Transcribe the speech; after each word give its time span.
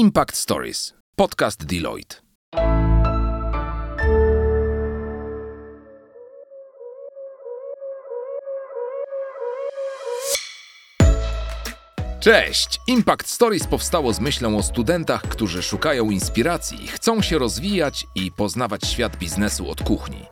Impact 0.00 0.36
Stories, 0.36 0.94
podcast 1.16 1.64
Deloitte. 1.64 2.16
Cześć! 12.20 12.80
Impact 12.86 13.28
Stories 13.28 13.66
powstało 13.66 14.12
z 14.12 14.20
myślą 14.20 14.58
o 14.58 14.62
studentach, 14.62 15.22
którzy 15.22 15.62
szukają 15.62 16.10
inspiracji, 16.10 16.88
chcą 16.88 17.22
się 17.22 17.38
rozwijać 17.38 18.06
i 18.14 18.32
poznawać 18.32 18.86
świat 18.86 19.16
biznesu 19.16 19.70
od 19.70 19.82
kuchni. 19.82 20.26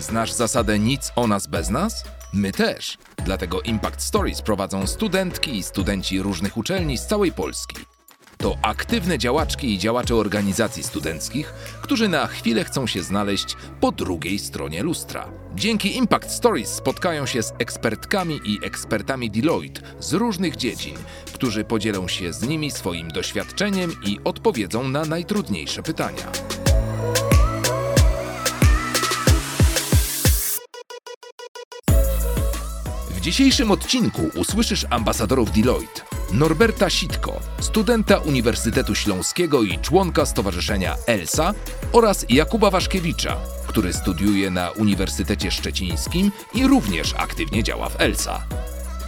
Znasz 0.00 0.32
zasadę 0.32 0.78
nic 0.78 1.12
o 1.16 1.26
nas 1.26 1.46
bez 1.46 1.70
nas? 1.70 2.04
My 2.32 2.52
też. 2.52 2.98
Dlatego 3.24 3.62
Impact 3.62 4.02
Stories 4.02 4.42
prowadzą 4.42 4.86
studentki 4.86 5.56
i 5.56 5.62
studenci 5.62 6.22
różnych 6.22 6.56
uczelni 6.56 6.98
z 6.98 7.06
całej 7.06 7.32
Polski. 7.32 7.93
To 8.38 8.56
aktywne 8.62 9.18
działaczki 9.18 9.74
i 9.74 9.78
działacze 9.78 10.14
organizacji 10.14 10.82
studenckich, 10.82 11.54
którzy 11.82 12.08
na 12.08 12.26
chwilę 12.26 12.64
chcą 12.64 12.86
się 12.86 13.02
znaleźć 13.02 13.56
po 13.80 13.92
drugiej 13.92 14.38
stronie 14.38 14.82
lustra. 14.82 15.28
Dzięki 15.54 15.96
Impact 15.96 16.30
Stories 16.30 16.68
spotkają 16.68 17.26
się 17.26 17.42
z 17.42 17.52
ekspertkami 17.58 18.40
i 18.44 18.58
ekspertami 18.62 19.30
Deloitte 19.30 19.80
z 20.00 20.12
różnych 20.12 20.56
dziedzin, 20.56 20.94
którzy 21.32 21.64
podzielą 21.64 22.08
się 22.08 22.32
z 22.32 22.42
nimi 22.42 22.70
swoim 22.70 23.08
doświadczeniem 23.08 23.92
i 24.06 24.18
odpowiedzą 24.24 24.88
na 24.88 25.04
najtrudniejsze 25.04 25.82
pytania. 25.82 26.32
W 33.10 33.20
dzisiejszym 33.20 33.70
odcinku 33.70 34.22
usłyszysz 34.36 34.86
ambasadorów 34.90 35.52
Deloitte. 35.52 36.13
Norberta 36.32 36.90
Sitko, 36.90 37.40
studenta 37.60 38.18
Uniwersytetu 38.18 38.94
Śląskiego 38.94 39.62
i 39.62 39.78
członka 39.78 40.26
Stowarzyszenia 40.26 40.96
ELSA 41.06 41.54
oraz 41.92 42.26
Jakuba 42.28 42.70
Waszkiewicza, 42.70 43.36
który 43.66 43.92
studiuje 43.92 44.50
na 44.50 44.70
Uniwersytecie 44.70 45.50
Szczecińskim 45.50 46.32
i 46.54 46.66
również 46.66 47.14
aktywnie 47.18 47.62
działa 47.62 47.88
w 47.88 48.00
ELSA. 48.00 48.42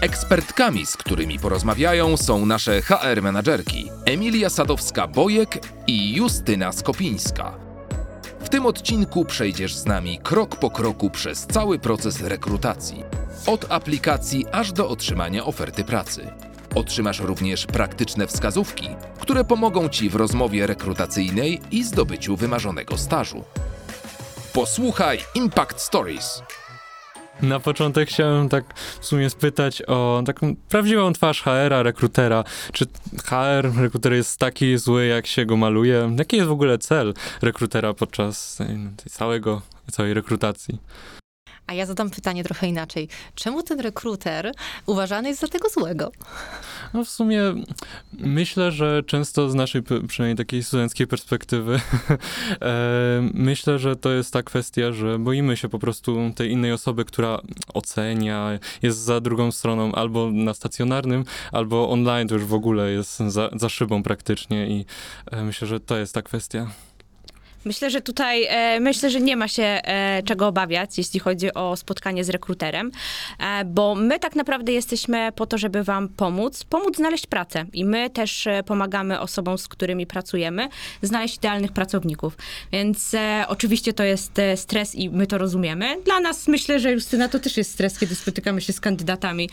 Ekspertkami, 0.00 0.86
z 0.86 0.96
którymi 0.96 1.38
porozmawiają, 1.38 2.16
są 2.16 2.46
nasze 2.46 2.82
HR 2.82 3.22
menadżerki 3.22 3.90
Emilia 4.04 4.48
Sadowska-Bojek 4.48 5.58
i 5.86 6.14
Justyna 6.14 6.72
Skopińska. 6.72 7.52
W 8.40 8.48
tym 8.48 8.66
odcinku 8.66 9.24
przejdziesz 9.24 9.74
z 9.74 9.86
nami 9.86 10.18
krok 10.22 10.56
po 10.56 10.70
kroku 10.70 11.10
przez 11.10 11.46
cały 11.46 11.78
proces 11.78 12.20
rekrutacji. 12.20 13.02
Od 13.46 13.72
aplikacji 13.72 14.46
aż 14.52 14.72
do 14.72 14.88
otrzymania 14.88 15.44
oferty 15.44 15.84
pracy. 15.84 16.32
Otrzymasz 16.76 17.20
również 17.20 17.66
praktyczne 17.66 18.26
wskazówki, 18.26 18.88
które 19.20 19.44
pomogą 19.44 19.88
Ci 19.88 20.10
w 20.10 20.14
rozmowie 20.14 20.66
rekrutacyjnej 20.66 21.60
i 21.70 21.84
zdobyciu 21.84 22.36
wymarzonego 22.36 22.98
stażu. 22.98 23.44
Posłuchaj 24.52 25.18
Impact 25.34 25.80
Stories. 25.80 26.42
Na 27.42 27.60
początek 27.60 28.08
chciałem 28.08 28.48
tak 28.48 28.74
w 29.00 29.06
sumie 29.06 29.30
spytać 29.30 29.82
o 29.82 30.22
taką 30.26 30.56
prawdziwą 30.68 31.12
twarz 31.12 31.42
HR-a, 31.42 31.82
rekrutera. 31.82 32.44
Czy 32.72 32.86
HR, 33.24 33.80
rekruter 33.80 34.12
jest 34.12 34.38
taki 34.38 34.78
zły, 34.78 35.06
jak 35.06 35.26
się 35.26 35.46
go 35.46 35.56
maluje? 35.56 36.14
Jaki 36.18 36.36
jest 36.36 36.48
w 36.48 36.52
ogóle 36.52 36.78
cel 36.78 37.14
rekrutera 37.42 37.94
podczas 37.94 38.56
tej, 38.56 39.10
całego, 39.10 39.62
całej 39.92 40.14
rekrutacji? 40.14 40.78
A 41.66 41.74
ja 41.74 41.86
zadam 41.86 42.10
pytanie 42.10 42.44
trochę 42.44 42.66
inaczej. 42.66 43.08
Czemu 43.34 43.62
ten 43.62 43.80
rekruter 43.80 44.52
uważany 44.86 45.28
jest 45.28 45.40
za 45.40 45.48
tego 45.48 45.68
złego? 45.68 46.12
No 46.94 47.04
w 47.04 47.08
sumie 47.08 47.40
myślę, 48.12 48.72
że 48.72 49.02
często 49.06 49.50
z 49.50 49.54
naszej 49.54 49.82
przynajmniej 50.08 50.36
takiej 50.36 50.62
studenckiej 50.62 51.06
perspektywy 51.06 51.80
e, 52.62 53.30
myślę, 53.34 53.78
że 53.78 53.96
to 53.96 54.10
jest 54.10 54.32
ta 54.32 54.42
kwestia, 54.42 54.92
że 54.92 55.18
boimy 55.18 55.56
się 55.56 55.68
po 55.68 55.78
prostu 55.78 56.32
tej 56.34 56.50
innej 56.50 56.72
osoby, 56.72 57.04
która 57.04 57.38
ocenia, 57.74 58.58
jest 58.82 58.98
za 58.98 59.20
drugą 59.20 59.52
stroną 59.52 59.92
albo 59.92 60.30
na 60.30 60.54
stacjonarnym, 60.54 61.24
albo 61.52 61.90
online 61.90 62.28
to 62.28 62.34
już 62.34 62.44
w 62.44 62.54
ogóle 62.54 62.90
jest 62.90 63.18
za, 63.18 63.50
za 63.52 63.68
szybą 63.68 64.02
praktycznie 64.02 64.68
i 64.68 64.84
e, 65.30 65.42
myślę, 65.42 65.68
że 65.68 65.80
to 65.80 65.96
jest 65.96 66.14
ta 66.14 66.22
kwestia. 66.22 66.70
Myślę, 67.66 67.90
że 67.90 68.00
tutaj 68.00 68.44
e, 68.48 68.80
myślę, 68.80 69.10
że 69.10 69.20
nie 69.20 69.36
ma 69.36 69.48
się 69.48 69.62
e, 69.62 70.22
czego 70.22 70.46
obawiać, 70.46 70.98
jeśli 70.98 71.20
chodzi 71.20 71.54
o 71.54 71.76
spotkanie 71.76 72.24
z 72.24 72.28
rekruterem, 72.28 72.90
e, 73.38 73.64
bo 73.64 73.94
my 73.94 74.18
tak 74.18 74.36
naprawdę 74.36 74.72
jesteśmy 74.72 75.32
po 75.32 75.46
to, 75.46 75.58
żeby 75.58 75.82
wam 75.82 76.08
pomóc, 76.08 76.64
pomóc 76.64 76.96
znaleźć 76.96 77.26
pracę 77.26 77.64
i 77.72 77.84
my 77.84 78.10
też 78.10 78.46
e, 78.46 78.62
pomagamy 78.62 79.20
osobom, 79.20 79.58
z 79.58 79.68
którymi 79.68 80.06
pracujemy, 80.06 80.68
znaleźć 81.02 81.36
idealnych 81.36 81.72
pracowników. 81.72 82.36
Więc 82.72 83.14
e, 83.14 83.44
oczywiście 83.48 83.92
to 83.92 84.04
jest 84.04 84.38
e, 84.38 84.56
stres 84.56 84.94
i 84.94 85.10
my 85.10 85.26
to 85.26 85.38
rozumiemy. 85.38 85.96
Dla 86.04 86.20
nas 86.20 86.48
myślę, 86.48 86.80
że 86.80 86.92
Justyna 86.92 87.28
to 87.28 87.38
też 87.38 87.56
jest 87.56 87.72
stres, 87.72 87.98
kiedy 87.98 88.14
spotykamy 88.14 88.60
się 88.60 88.72
z 88.72 88.80
kandydatami, 88.80 89.50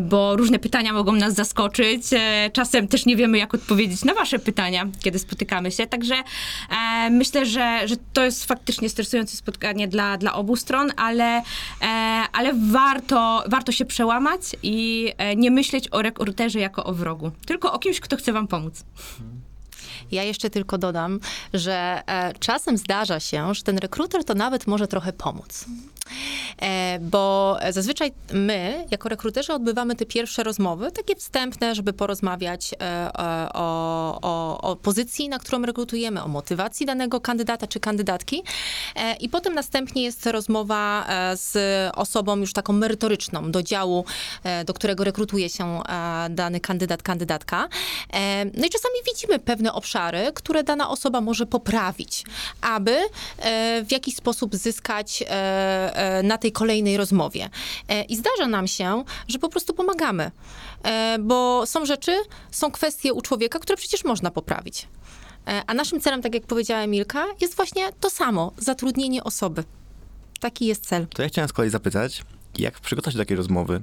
bo 0.00 0.36
różne 0.36 0.58
pytania 0.58 0.92
mogą 0.92 1.12
nas 1.12 1.34
zaskoczyć. 1.34 2.02
czasem 2.52 2.88
też 2.88 3.06
nie 3.06 3.16
wiemy, 3.16 3.38
jak 3.38 3.54
odpowiedzieć 3.54 4.04
na 4.04 4.14
wasze 4.14 4.38
pytania, 4.38 4.86
kiedy 5.00 5.18
spotykamy 5.18 5.70
się. 5.70 5.86
Także 5.86 6.14
myślę, 7.10 7.46
że, 7.46 7.88
że 7.88 7.96
to 8.12 8.24
jest 8.24 8.44
faktycznie 8.44 8.88
stresujące 8.88 9.36
spotkanie 9.36 9.88
dla, 9.88 10.16
dla 10.16 10.34
obu 10.34 10.56
stron, 10.56 10.92
ale, 10.96 11.42
e, 11.82 11.84
ale 12.32 12.54
warto, 12.54 13.44
warto 13.48 13.72
się 13.72 13.84
przełamać 13.84 14.40
i 14.62 15.12
e, 15.18 15.36
nie 15.36 15.50
myśleć 15.50 15.88
o 15.90 16.02
rekruterze 16.02 16.60
jako 16.60 16.84
o 16.84 16.94
wrogu, 16.94 17.30
tylko 17.46 17.72
o 17.72 17.78
kimś, 17.78 18.00
kto 18.00 18.16
chce 18.16 18.32
wam 18.32 18.48
pomóc. 18.48 18.84
Ja 20.10 20.22
jeszcze 20.22 20.50
tylko 20.50 20.78
dodam, 20.78 21.20
że 21.54 22.02
e, 22.06 22.32
czasem 22.38 22.78
zdarza 22.78 23.20
się, 23.20 23.54
że 23.54 23.62
ten 23.62 23.78
rekruter 23.78 24.24
to 24.24 24.34
nawet 24.34 24.66
może 24.66 24.88
trochę 24.88 25.12
pomóc. 25.12 25.64
E, 26.62 26.98
bo 27.00 27.56
zazwyczaj 27.70 28.12
my, 28.32 28.86
jako 28.90 29.08
rekruterzy, 29.08 29.52
odbywamy 29.52 29.96
te 29.96 30.06
pierwsze 30.06 30.42
rozmowy, 30.42 30.92
takie 30.92 31.16
wstępne, 31.16 31.74
żeby 31.74 31.92
porozmawiać 31.92 32.74
e, 32.74 32.76
e, 32.80 33.52
o, 33.52 34.18
o, 34.22 34.60
o 34.60 34.76
pozycji, 34.76 35.28
na 35.28 35.38
którą 35.38 35.62
rekrutujemy, 35.62 36.22
o 36.22 36.28
motywacji 36.28 36.86
danego 36.86 37.20
kandydata 37.20 37.66
czy 37.66 37.80
kandydatki. 37.80 38.42
I 39.20 39.28
potem 39.28 39.54
następnie 39.54 40.02
jest 40.02 40.26
rozmowa 40.26 41.06
z 41.34 41.56
osobą 41.96 42.36
już 42.36 42.52
taką 42.52 42.72
merytoryczną 42.72 43.50
do 43.50 43.62
działu, 43.62 44.04
do 44.66 44.74
którego 44.74 45.04
rekrutuje 45.04 45.48
się 45.48 45.80
dany 46.30 46.60
kandydat, 46.60 47.02
kandydatka. 47.02 47.68
No 48.54 48.66
i 48.66 48.70
czasami 48.70 48.94
widzimy 49.06 49.38
pewne 49.38 49.72
obszary, 49.72 50.32
które 50.34 50.64
dana 50.64 50.90
osoba 50.90 51.20
może 51.20 51.46
poprawić, 51.46 52.24
aby 52.60 52.96
w 53.84 53.92
jakiś 53.92 54.16
sposób 54.16 54.56
zyskać 54.56 55.24
na 56.22 56.38
tej 56.38 56.52
kolejnej 56.52 56.96
rozmowie. 56.96 57.48
E, 57.88 58.02
I 58.02 58.16
zdarza 58.16 58.48
nam 58.48 58.66
się, 58.66 59.04
że 59.28 59.38
po 59.38 59.48
prostu 59.48 59.74
pomagamy, 59.74 60.30
e, 60.82 61.16
bo 61.20 61.66
są 61.66 61.86
rzeczy, 61.86 62.16
są 62.50 62.70
kwestie 62.70 63.12
u 63.12 63.22
człowieka, 63.22 63.58
które 63.58 63.76
przecież 63.76 64.04
można 64.04 64.30
poprawić. 64.30 64.88
A 65.66 65.74
naszym 65.74 66.00
celem, 66.00 66.22
tak 66.22 66.34
jak 66.34 66.46
powiedziała 66.46 66.86
Milka, 66.86 67.26
jest 67.40 67.56
właśnie 67.56 67.92
to 68.00 68.10
samo 68.10 68.52
zatrudnienie 68.58 69.24
osoby. 69.24 69.64
Taki 70.40 70.66
jest 70.66 70.86
cel. 70.86 71.06
To 71.06 71.22
ja 71.22 71.28
chciałem 71.28 71.48
z 71.48 71.52
kolei 71.52 71.70
zapytać, 71.70 72.22
jak 72.58 72.80
przygotować 72.80 73.12
się 73.12 73.18
do 73.18 73.24
takiej 73.24 73.36
rozmowy 73.36 73.82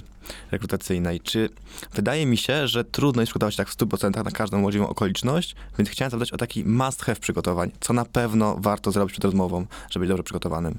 rekrutacyjnej? 0.50 1.20
Czy 1.20 1.48
wydaje 1.94 2.26
mi 2.26 2.36
się, 2.36 2.68
że 2.68 2.84
trudno 2.84 3.22
jest 3.22 3.30
przygotować 3.30 3.54
się 3.54 3.56
tak 3.56 3.68
w 3.68 3.76
100% 3.76 4.24
na 4.24 4.30
każdą 4.30 4.58
możliwą 4.58 4.88
okoliczność, 4.88 5.54
więc 5.78 5.90
chciałem 5.90 6.10
zapytać 6.10 6.32
o 6.32 6.36
taki 6.36 6.64
must 6.64 7.02
have 7.02 7.20
przygotowań. 7.20 7.70
Co 7.80 7.92
na 7.92 8.04
pewno 8.04 8.56
warto 8.58 8.92
zrobić 8.92 9.12
przed 9.12 9.24
rozmową, 9.24 9.66
żeby 9.90 10.02
być 10.02 10.08
dobrze 10.08 10.22
przygotowanym? 10.22 10.78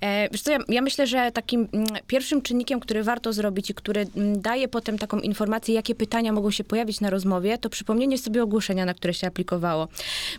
E, 0.00 0.28
wiesz 0.32 0.42
co, 0.42 0.52
ja, 0.52 0.58
ja, 0.68 0.82
myślę, 0.82 1.06
że 1.06 1.32
takim 1.32 1.68
mm, 1.72 1.86
pierwszym 2.06 2.42
czynnikiem, 2.42 2.80
który 2.80 3.02
warto 3.02 3.32
zrobić 3.32 3.70
i 3.70 3.74
który 3.74 4.06
mm, 4.16 4.40
daje 4.40 4.68
potem 4.68 4.98
taką 4.98 5.20
informację, 5.20 5.74
jakie 5.74 5.94
pytania 5.94 6.32
mogą 6.32 6.50
się 6.50 6.64
pojawić 6.64 7.00
na 7.00 7.10
rozmowie, 7.10 7.58
to 7.58 7.70
przypomnienie 7.70 8.18
sobie 8.18 8.42
ogłoszenia, 8.42 8.84
na 8.84 8.94
które 8.94 9.14
się 9.14 9.26
aplikowało. 9.26 9.88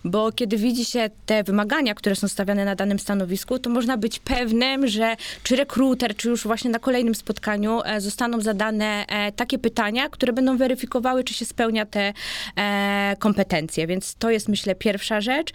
Bo 0.06 0.32
kiedy 0.32 0.58
widzi 0.58 0.86
się 0.86 1.10
te 1.26 1.44
wymagania, 1.44 1.94
które 1.94 2.16
są 2.16 2.28
stawiane 2.28 2.66
na 2.66 2.76
danym 2.76 3.00
stanowisku, 3.00 3.60
to 3.60 3.70
można 3.70 3.98
być 3.98 4.20
pewnym, 4.20 4.88
że 4.88 5.16
czy 5.44 5.56
rekruter, 5.56 6.16
czy 6.16 6.30
już 6.30 6.44
właśnie 6.44 6.72
na 6.72 6.80
kolejnym 6.80 7.16
spotkaniu 7.16 7.82
e, 7.86 8.02
zostaną 8.02 8.42
zadane 8.42 9.06
e, 9.08 9.32
takie 9.32 9.60
pytania, 9.60 10.10
które 10.10 10.34
będą 10.34 10.58
weryfikowały, 10.58 11.24
czy 11.24 11.34
się 11.34 11.46
spełnia 11.46 11.86
te 11.86 12.14
kompetencje. 13.20 13.88
Więc 13.88 14.16
to 14.16 14.30
jest, 14.30 14.50
myślę, 14.50 14.76
pierwsza 14.76 15.22
rzecz. 15.22 15.52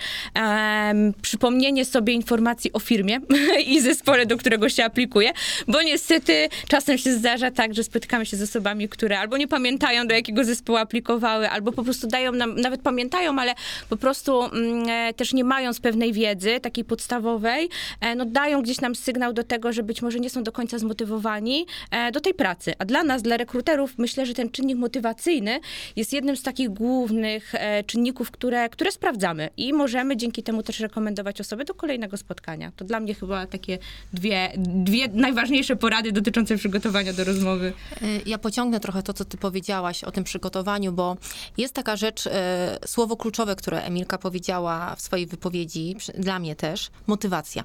Przypomnienie 1.23 1.85
sobie 1.85 2.13
informacji 2.13 2.73
o 2.73 2.79
firmie 2.79 3.21
i 3.67 3.81
ze 3.81 3.94
zespole, 3.95 4.27
do 4.27 4.37
którego 4.37 4.69
się 4.69 4.85
aplikuje, 4.85 5.33
bo 5.69 5.83
niestety 5.83 6.49
czasem 6.69 6.99
się 6.99 7.13
zdarza 7.13 7.51
tak, 7.51 7.75
że 7.75 7.85
spotykamy 7.85 8.27
się 8.27 8.37
z 8.37 8.43
osobami, 8.43 8.89
które 8.89 9.19
albo 9.19 9.37
nie 9.37 9.49
pamiętają, 9.49 10.07
do 10.07 10.15
jakiego 10.15 10.45
zespołu 10.45 10.79
aplikowały, 10.79 11.51
albo 11.51 11.73
po 11.73 11.85
prostu 11.85 12.07
dają 12.07 12.33
nam, 12.33 12.61
nawet 12.61 12.83
pamiętają, 12.83 13.39
ale 13.39 13.55
po 13.89 13.97
prostu 13.97 14.43
mm, 14.43 14.89
e, 14.89 15.15
też 15.15 15.33
nie 15.33 15.45
mając 15.45 15.81
pewnej 15.81 16.13
wiedzy, 16.13 16.61
takiej 16.61 16.85
podstawowej, 16.85 17.69
e, 18.01 18.15
no 18.15 18.25
dają 18.25 18.63
gdzieś 18.63 18.81
nam 18.81 18.95
sygnał 18.95 19.33
do 19.33 19.45
tego, 19.45 19.73
że 19.73 19.83
być 19.83 20.03
może 20.03 20.21
nie 20.21 20.31
są 20.31 20.43
do 20.43 20.53
końca 20.53 20.79
zmotywowani 20.79 21.67
e, 21.91 22.13
do 22.13 22.21
tej 22.21 22.35
pracy. 22.35 22.73
A 22.79 22.85
dla 22.85 23.03
nas, 23.03 23.23
dla 23.23 23.37
rekruterów, 23.37 23.99
myślę, 23.99 24.27
że 24.27 24.35
ten 24.35 24.51
czynnik 24.51 24.79
motywacyjny 24.79 25.61
jest 25.97 26.13
jednym 26.13 26.37
z 26.37 26.43
takich 26.43 26.69
głównych 26.69 27.55
e, 27.55 27.85
czynników, 27.85 28.31
które, 28.31 28.69
które 28.69 28.93
sprawdzamy 28.93 29.49
i 29.57 29.73
możemy 29.73 30.17
dzięki 30.17 30.43
temu 30.43 30.63
też 30.63 30.81
rekomendować 30.81 31.41
osoby 31.41 31.65
do 31.65 31.75
kolejnego 31.75 32.17
spotkania. 32.17 32.73
To 32.77 32.85
dla 32.85 33.01
mnie 33.01 33.15
chyba 33.15 33.47
takie 33.47 33.79
dwie, 34.13 34.53
dwie 34.57 35.09
najważniejsze 35.09 35.77
porady 35.77 36.13
dotyczące 36.13 36.57
przygotowania 36.57 37.13
do 37.13 37.25
rozmowy. 37.25 37.73
Y, 38.03 38.23
Ja 38.27 38.39
pociągnę 38.39 38.81
trochę 38.81 39.03
to, 39.03 39.13
co 39.13 39.25
ty 39.25 39.37
powiedziałaś 39.37 40.05
o 40.05 40.11
tym 40.13 40.25
przygotowaniu, 40.25 40.93
bo 40.93 41.17
jest 41.57 41.75
taka 41.75 41.97
rzecz, 41.97 42.27
e, 42.27 42.79
słowo 42.87 43.17
kluczowe, 43.17 43.57
które 43.57 43.83
Emilka 43.83 44.19
powiedziała 44.19 44.95
w 44.97 45.01
swojej 45.03 45.27
wypowiedzi, 45.27 45.97
dla 46.19 46.39
mnie 46.39 46.57
też, 46.57 46.91
motywacja. 47.07 47.65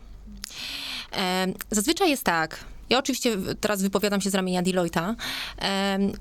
E, 1.18 1.48
Zazwyczaj 1.72 2.10
jest 2.10 2.24
tak, 2.24 2.66
ja 2.90 3.00
oczywiście 3.00 3.38
teraz 3.62 3.82
wypowiadam 3.82 4.22
się 4.22 4.30
z 4.30 4.36
ramienia 4.36 4.64
Deloitte'a, 4.64 5.16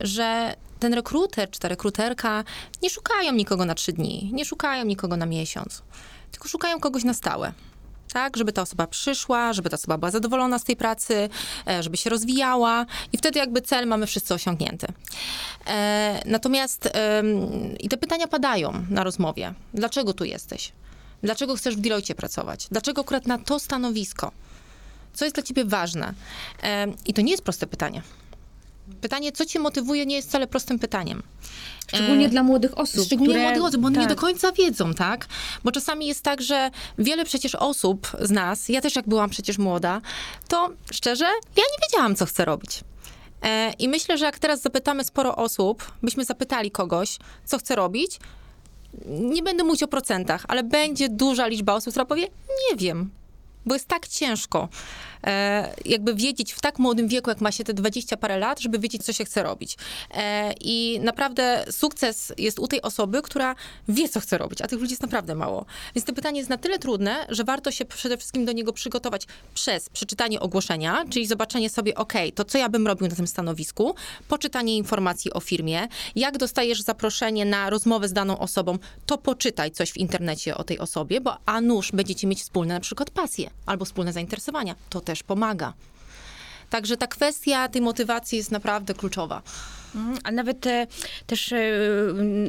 że 0.01 0.55
ten 0.81 0.95
rekruter 0.95 1.51
czy 1.51 1.61
ta 1.61 1.69
rekruterka 1.69 2.45
nie 2.83 2.91
szukają 2.91 3.33
nikogo 3.33 3.65
na 3.65 3.75
trzy 3.75 3.93
dni, 3.93 4.31
nie 4.33 4.45
szukają 4.45 4.85
nikogo 4.85 5.17
na 5.17 5.27
miesiąc, 5.27 5.83
tylko 6.31 6.49
szukają 6.49 6.81
kogoś 6.81 7.05
na 7.05 7.15
stałe. 7.15 7.53
Tak, 8.13 8.37
żeby 8.37 8.53
ta 8.53 8.63
osoba 8.63 8.87
przyszła, 8.87 9.53
żeby 9.53 9.71
ta 9.71 9.75
osoba 9.75 9.99
była 9.99 10.11
zadowolona 10.11 10.59
z 10.59 10.65
tej 10.65 10.77
pracy, 10.77 11.29
e, 11.69 11.83
żeby 11.83 11.97
się 11.97 12.11
rozwijała 12.11 12.87
i 13.13 13.19
wtedy 13.19 13.39
jakby 13.39 13.63
cel 13.63 13.87
mamy 13.87 14.07
wszyscy 14.07 14.35
osiągnięty. 14.35 14.87
E, 15.67 16.23
natomiast 16.27 16.89
i 17.81 17.89
te 17.89 17.97
pytania 17.97 18.29
padają 18.29 18.85
na 18.91 19.05
rozmowie. 19.05 19.55
Dlaczego 19.75 20.15
tu 20.15 20.25
jesteś? 20.25 20.73
Dlaczego 21.23 21.57
chcesz 21.57 21.77
w 21.77 21.81
Deloitte 21.81 22.15
pracować? 22.15 22.69
Dlaczego 22.71 23.01
akurat 23.01 23.27
na 23.27 23.39
to 23.39 23.59
stanowisko? 23.59 24.33
Co 25.15 25.25
jest 25.25 25.37
dla 25.37 25.43
ciebie 25.43 25.65
ważne? 25.65 26.15
Em, 26.63 26.97
I 27.07 27.15
to 27.15 27.23
nie 27.23 27.31
jest 27.31 27.43
proste 27.43 27.67
pytanie. 27.67 28.03
Pytanie, 29.01 29.33
co 29.33 29.45
cię 29.47 29.59
motywuje, 29.59 30.07
nie 30.07 30.17
jest 30.17 30.29
wcale 30.29 30.47
prostym 30.47 30.79
pytaniem. 30.79 31.23
Szczególnie 31.87 32.27
E, 32.27 32.29
dla 32.29 32.43
młodych 32.43 32.79
osób. 32.79 33.07
Szczególnie 33.07 33.35
które- 33.35 33.45
młodych 33.45 33.65
osób, 33.65 33.81
bo 33.81 33.87
one 33.87 33.99
nie 34.01 34.07
tak. 34.07 34.17
do 34.17 34.21
końca 34.21 34.53
wiedzą, 34.53 34.95
tak? 34.95 35.27
Bo 35.65 35.73
czasami 35.73 36.07
jest 36.07 36.23
tak, 36.23 36.43
że 36.43 36.71
wiele 36.99 37.25
przecież 37.25 37.55
osób 37.55 38.11
z 38.21 38.31
nas, 38.31 38.69
ja 38.69 38.81
też 38.81 38.97
jak 38.97 39.09
byłam 39.09 39.31
przecież 39.31 39.59
młoda, 39.59 40.01
to 40.49 40.71
szczerze, 40.93 41.25
ja 41.57 41.63
nie 41.63 41.87
wiedziałam, 41.89 42.17
co 42.17 42.27
chcę 42.27 42.45
robić. 42.45 42.81
E, 43.43 43.73
I 43.79 43.89
myślę, 43.89 44.19
że 44.19 44.25
jak 44.25 44.39
teraz 44.39 44.61
zapytamy 44.63 45.05
sporo 45.05 45.37
osób, 45.37 45.93
byśmy 46.03 46.25
zapytali 46.25 46.71
kogoś, 46.71 47.19
co 47.45 47.59
chce 47.59 47.77
robić, 47.77 48.19
nie 49.09 49.43
będę 49.43 49.65
mówić 49.65 49.83
o 49.83 49.89
procentach, 49.89 50.45
ale 50.49 50.63
będzie 50.63 51.09
duża 51.09 51.47
liczba 51.47 51.75
osób, 51.75 51.91
która 51.93 52.05
powie, 52.05 52.23
nie 52.71 52.77
wiem, 52.77 53.11
bo 53.67 53.75
jest 53.75 53.89
tak 53.89 54.09
ciężko 54.09 54.69
jakby 55.85 56.15
wiedzieć 56.15 56.53
w 56.53 56.61
tak 56.61 56.79
młodym 56.79 57.09
wieku, 57.09 57.31
jak 57.31 57.41
ma 57.41 57.53
się 57.53 57.65
te 57.65 57.75
20 57.75 58.17
parę 58.17 58.39
lat, 58.39 58.61
żeby 58.61 58.79
wiedzieć, 58.79 59.05
co 59.05 59.13
się 59.13 59.25
chce 59.25 59.43
robić. 59.43 59.77
E, 60.15 60.53
I 60.61 61.01
naprawdę 61.03 61.65
sukces 61.71 62.33
jest 62.39 62.59
u 62.59 62.69
tej 62.69 62.83
osoby, 62.83 63.23
która 63.23 63.55
wie, 63.89 64.09
co 64.09 64.21
chce 64.21 64.39
robić, 64.39 64.63
a 64.63 64.67
tych 64.67 64.81
ludzi 64.81 64.93
jest 64.93 65.03
naprawdę 65.03 65.35
mało. 65.35 65.67
Więc 65.95 66.05
to 66.05 66.13
pytanie 66.13 66.39
jest 66.39 66.51
na 66.51 66.59
tyle 66.59 66.79
trudne, 66.79 67.27
że 67.29 67.45
warto 67.45 67.71
się 67.71 67.85
przede 67.85 68.17
wszystkim 68.17 68.45
do 68.45 68.53
niego 68.53 68.73
przygotować 68.73 69.27
przez 69.55 69.89
przeczytanie 69.89 70.41
ogłoszenia, 70.41 71.05
czyli 71.11 71.27
zobaczenie 71.27 71.71
sobie, 71.71 71.95
ok, 71.95 72.13
to 72.35 72.45
co 72.45 72.59
ja 72.59 72.69
bym 72.69 72.87
robił 72.87 73.09
na 73.09 73.17
tym 73.17 73.27
stanowisku, 73.27 73.95
poczytanie 74.29 74.77
informacji 74.77 75.33
o 75.33 75.41
firmie, 75.41 75.89
jak 76.17 76.39
dostajesz 76.39 76.83
zaproszenie 76.83 77.45
na 77.45 77.71
rozmowę 77.71 78.09
z 78.09 78.13
daną 78.13 78.39
osobą, 78.39 78.79
to 79.07 79.19
poczytaj 79.19 79.71
coś 79.71 79.93
w 79.93 79.97
internecie 79.97 80.57
o 80.57 80.65
tej 80.65 80.79
osobie, 80.79 81.21
bo 81.21 81.37
a 81.47 81.61
nuż 81.61 81.93
będziecie 81.93 82.27
mieć 82.27 82.43
wspólne 82.43 82.75
na 82.75 82.81
przykład 82.81 83.11
pasje 83.11 83.51
albo 83.67 83.85
wspólne 83.85 84.13
zainteresowania. 84.13 84.75
To 84.91 85.01
też 85.09 85.23
pomaga. 85.23 85.73
Także 86.71 86.97
ta 86.97 87.07
kwestia 87.07 87.69
tej 87.69 87.83
motywacji 87.83 88.39
jest 88.39 88.51
naprawdę 88.51 88.95
kluczowa. 88.95 89.43
Mhm, 89.95 90.19
A 90.25 90.31
nawet 90.31 90.67
e, 90.67 90.87
też 91.27 91.53
e, 91.53 91.59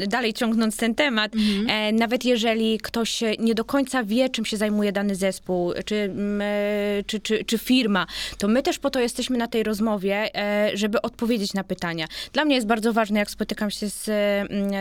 dalej 0.07 0.33
ciągnąc 0.33 0.77
ten 0.77 0.95
temat, 0.95 1.31
e, 1.67 1.91
nawet 1.91 2.25
jeżeli 2.25 2.77
ktoś 2.77 3.23
nie 3.39 3.55
do 3.55 3.65
końca 3.65 4.03
wie, 4.03 4.29
czym 4.29 4.45
się 4.45 4.57
zajmuje 4.57 4.91
dany 4.91 5.15
zespół, 5.15 5.73
czy, 5.85 5.95
m, 5.95 6.41
e, 6.41 6.45
czy, 7.05 7.19
czy, 7.19 7.45
czy 7.45 7.57
firma, 7.57 8.05
to 8.37 8.47
my 8.47 8.63
też 8.63 8.79
po 8.79 8.89
to 8.89 8.99
jesteśmy 8.99 9.37
na 9.37 9.47
tej 9.47 9.63
rozmowie, 9.63 10.35
e, 10.35 10.71
żeby 10.73 11.01
odpowiedzieć 11.01 11.53
na 11.53 11.63
pytania. 11.63 12.07
Dla 12.33 12.45
mnie 12.45 12.55
jest 12.55 12.67
bardzo 12.67 12.93
ważne, 12.93 13.19
jak 13.19 13.31
spotykam 13.31 13.71
się 13.71 13.89
z, 13.89 14.03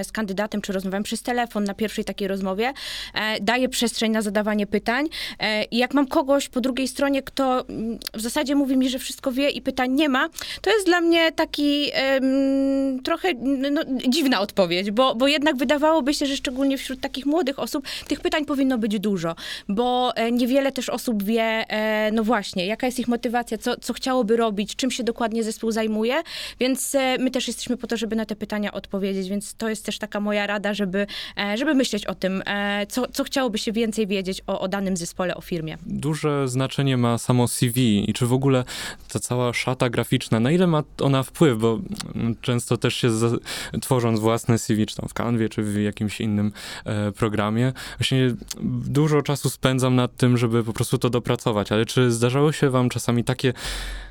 z 0.06 0.12
kandydatem, 0.12 0.60
czy 0.60 0.72
rozmawiam 0.72 1.02
przez 1.02 1.22
telefon 1.22 1.64
na 1.64 1.74
pierwszej 1.74 2.04
takiej 2.04 2.28
rozmowie, 2.28 2.72
e, 3.14 3.40
daję 3.40 3.68
przestrzeń 3.68 4.12
na 4.12 4.22
zadawanie 4.22 4.66
pytań 4.66 5.08
e, 5.38 5.64
i 5.64 5.76
jak 5.78 5.94
mam 5.94 6.06
kogoś 6.06 6.48
po 6.48 6.60
drugiej 6.60 6.88
stronie, 6.88 7.22
kto 7.22 7.64
w 8.14 8.20
zasadzie 8.20 8.54
mówi 8.54 8.76
mi, 8.76 8.88
że 8.88 8.98
wszystko 8.98 9.32
wie 9.32 9.50
i 9.50 9.62
pytań 9.62 9.92
nie 9.92 10.08
ma, 10.08 10.28
to 10.62 10.70
jest 10.70 10.86
dla 10.86 11.00
mnie 11.00 11.32
taki 11.32 11.90
trochę 13.04 13.34
no, 13.70 13.80
dziwna 14.08 14.40
odpowiedź, 14.40 14.90
bo, 14.90 15.14
bo 15.14 15.28
jednak 15.28 15.56
wydawałoby 15.56 16.14
się, 16.14 16.26
że 16.26 16.36
szczególnie 16.36 16.78
wśród 16.78 17.00
takich 17.00 17.26
młodych 17.26 17.58
osób 17.58 17.84
tych 18.08 18.20
pytań 18.20 18.44
powinno 18.44 18.78
być 18.78 18.98
dużo, 19.00 19.34
bo 19.68 20.12
e, 20.16 20.32
niewiele 20.32 20.72
też 20.72 20.88
osób 20.88 21.22
wie, 21.22 21.42
e, 21.42 22.10
no 22.12 22.24
właśnie, 22.24 22.66
jaka 22.66 22.86
jest 22.86 22.98
ich 22.98 23.08
motywacja, 23.08 23.58
co, 23.58 23.76
co 23.76 23.92
chciałoby 23.92 24.36
robić, 24.36 24.76
czym 24.76 24.90
się 24.90 25.04
dokładnie 25.04 25.44
zespół 25.44 25.70
zajmuje, 25.70 26.22
więc 26.60 26.94
e, 26.94 27.18
my 27.18 27.30
też 27.30 27.48
jesteśmy 27.48 27.76
po 27.76 27.86
to, 27.86 27.96
żeby 27.96 28.16
na 28.16 28.26
te 28.26 28.36
pytania 28.36 28.72
odpowiedzieć, 28.72 29.28
więc 29.28 29.54
to 29.54 29.68
jest 29.68 29.84
też 29.84 29.98
taka 29.98 30.20
moja 30.20 30.46
rada, 30.46 30.74
żeby, 30.74 31.06
żeby 31.54 31.74
myśleć 31.74 32.06
o 32.06 32.14
tym, 32.14 32.42
co, 32.88 33.08
co 33.08 33.24
chciałoby 33.24 33.58
się 33.58 33.72
więcej 33.72 34.06
wiedzieć 34.06 34.42
o, 34.46 34.60
o 34.60 34.68
danym 34.68 34.96
zespole, 34.96 35.34
o 35.34 35.40
firmie. 35.40 35.78
duże 35.86 36.48
znaczenie 36.48 36.96
ma 36.96 37.18
samo 37.18 37.48
CV 37.48 38.10
i 38.10 38.12
czy 38.12 38.26
w 38.26 38.32
ogóle 38.32 38.64
ta 39.12 39.20
cała 39.20 39.52
szata 39.52 39.90
graficzna, 39.90 40.40
na 40.40 40.50
ile 40.50 40.66
ma 40.66 40.82
ona 41.00 41.22
wpływ, 41.22 41.58
bo 41.58 41.80
mm, 42.14 42.36
często 42.40 42.76
też 42.76 42.94
się 42.94 43.10
za, 43.10 43.30
tworząc 43.80 44.20
własne 44.20 44.58
CV, 44.58 44.86
czy 44.86 44.96
tam 44.96 45.08
w 45.08 45.14
Canwie, 45.14 45.48
czy 45.48 45.62
w 45.62 45.76
jakimś 45.76 46.20
innym 46.20 46.52
e, 46.84 47.12
programie, 47.12 47.72
właśnie 47.98 48.34
dużo 48.86 49.22
czasu 49.22 49.50
spędzam 49.50 49.94
nad 49.94 50.16
tym, 50.16 50.36
żeby 50.36 50.64
po 50.64 50.72
prostu 50.72 50.98
to 50.98 51.10
dopracować, 51.10 51.72
ale 51.72 51.86
czy 51.86 52.12
zdarzało 52.12 52.52
się 52.52 52.70
wam 52.70 52.88
czasami 52.88 53.24
takie 53.24 53.52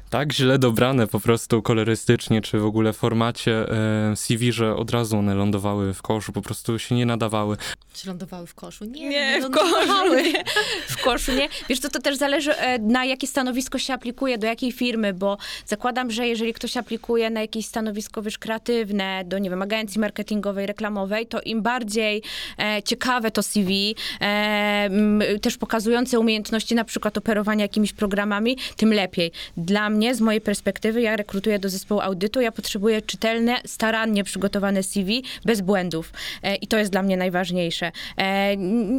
tak 0.09 0.33
źle 0.33 0.59
dobrane 0.59 1.07
po 1.07 1.19
prostu 1.19 1.61
kolorystycznie, 1.61 2.41
czy 2.41 2.59
w 2.59 2.65
ogóle 2.65 2.93
w 2.93 2.97
formacie 2.97 3.71
e, 3.71 4.15
CV, 4.15 4.51
że 4.51 4.75
od 4.75 4.91
razu 4.91 5.17
one 5.17 5.35
lądowały 5.35 5.93
w 5.93 6.01
koszu, 6.01 6.31
po 6.31 6.41
prostu 6.41 6.79
się 6.79 6.95
nie 6.95 7.05
nadawały. 7.05 7.57
Czy 7.93 8.07
lądowały 8.07 8.47
w 8.47 8.55
koszu? 8.55 8.85
Nie, 8.85 9.09
Nie, 9.09 9.41
w 9.41 9.51
koszu 9.51 10.15
nie. 10.15 10.43
W 10.97 11.03
koszu 11.03 11.31
nie. 11.31 11.49
Wiesz, 11.69 11.79
to, 11.79 11.89
to 11.89 11.99
też 11.99 12.17
zależy, 12.17 12.55
e, 12.55 12.79
na 12.79 13.05
jakie 13.05 13.27
stanowisko 13.27 13.79
się 13.79 13.93
aplikuje, 13.93 14.37
do 14.37 14.47
jakiej 14.47 14.71
firmy, 14.71 15.13
bo 15.13 15.37
zakładam, 15.65 16.11
że 16.11 16.27
jeżeli 16.27 16.53
ktoś 16.53 16.77
aplikuje 16.77 17.29
na 17.29 17.41
jakieś 17.41 17.65
stanowisko, 17.65 18.21
wiesz, 18.21 18.37
kreatywne, 18.37 19.23
do, 19.25 19.39
nie 19.39 19.49
wiem, 19.49 19.61
agencji 19.61 20.01
marketingowej, 20.01 20.65
reklamowej, 20.65 21.27
to 21.27 21.41
im 21.41 21.61
bardziej 21.61 22.21
e, 22.59 22.83
ciekawe 22.83 23.31
to 23.31 23.43
CV, 23.43 23.95
e, 24.21 24.23
m, 24.23 25.21
też 25.41 25.57
pokazujące 25.57 26.19
umiejętności 26.19 26.75
na 26.75 26.83
przykład 26.83 27.17
operowania 27.17 27.61
jakimiś 27.61 27.93
programami, 27.93 28.57
tym 28.75 28.93
lepiej. 28.93 29.31
Dla 29.57 29.89
mnie, 29.89 29.96
z 30.13 30.21
mojej 30.21 30.41
perspektywy, 30.41 31.01
ja 31.01 31.15
rekrutuję 31.15 31.59
do 31.59 31.69
zespołu 31.69 32.01
audytu, 32.01 32.41
ja 32.41 32.51
potrzebuję 32.51 33.01
czytelne, 33.01 33.55
starannie 33.65 34.23
przygotowane 34.23 34.83
CV, 34.83 35.23
bez 35.45 35.61
błędów. 35.61 36.13
E, 36.43 36.55
I 36.55 36.67
to 36.67 36.77
jest 36.77 36.91
dla 36.91 37.03
mnie 37.03 37.17
najważniejsze. 37.17 37.91
E, 38.17 38.55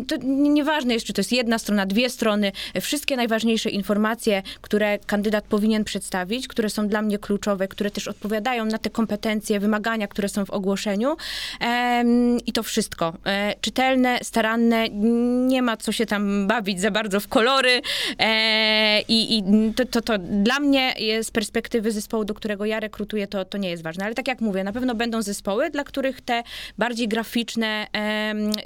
to 0.09 0.17
nieważne 0.27 0.95
jest, 0.95 1.07
czy 1.07 1.13
to 1.13 1.21
jest 1.21 1.33
jedna 1.33 1.59
strona, 1.59 1.87
dwie 1.87 2.11
strony, 2.11 2.53
e, 2.75 2.81
wszystkie 2.81 3.17
najważniejsze 3.17 3.71
informacje, 3.71 4.43
które 4.61 4.99
kandydat 4.99 5.45
powinien 5.45 5.85
przedstawić, 5.85 6.49
które 6.49 6.71
są 6.71 6.89
dla 6.89 7.03
mnie 7.03 7.19
kluczowe, 7.19 7.69
które 7.69 7.91
też 7.91 8.09
odpowiadają 8.09 8.65
na 8.65 8.79
te 8.79 8.91
kompetencje, 8.91 9.61
wymagania, 9.61 10.09
które 10.09 10.29
są 10.29 10.45
w 10.45 10.51
ogłoszeniu. 10.51 11.17
I 12.47 12.53
to 12.53 12.63
wszystko. 12.63 13.13
Czytelne, 13.61 14.19
staranne, 14.23 14.89
nie 15.49 15.63
ma 15.63 15.77
co 15.77 15.93
się 15.93 16.07
tam 16.07 16.47
bawić 16.47 16.81
za 16.81 16.91
bardzo 16.91 17.21
w 17.21 17.29
kolory. 17.29 17.83
I 19.09 19.39
i 19.39 19.43
to, 19.75 19.85
to, 19.85 20.01
to 20.01 20.19
dla 20.19 20.61
mnie 20.61 20.88
z 21.23 21.31
perspektywy 21.31 21.93
zespołu, 21.93 22.25
do 22.25 22.35
którego 22.35 22.65
ja 22.65 22.81
rekrutuję, 22.81 23.27
to, 23.27 23.45
to 23.45 23.59
nie 23.59 23.71
jest 23.71 23.83
ważne. 23.83 24.05
Ale 24.05 24.15
tak 24.15 24.29
jak 24.29 24.41
mówię, 24.41 24.65
na 24.65 24.73
pewno 24.73 24.95
będą 24.95 25.23
zespoły, 25.23 25.71
dla 25.71 25.85
których 25.85 26.21
te 26.21 26.43
bardziej 26.79 27.09
graficzne 27.09 27.87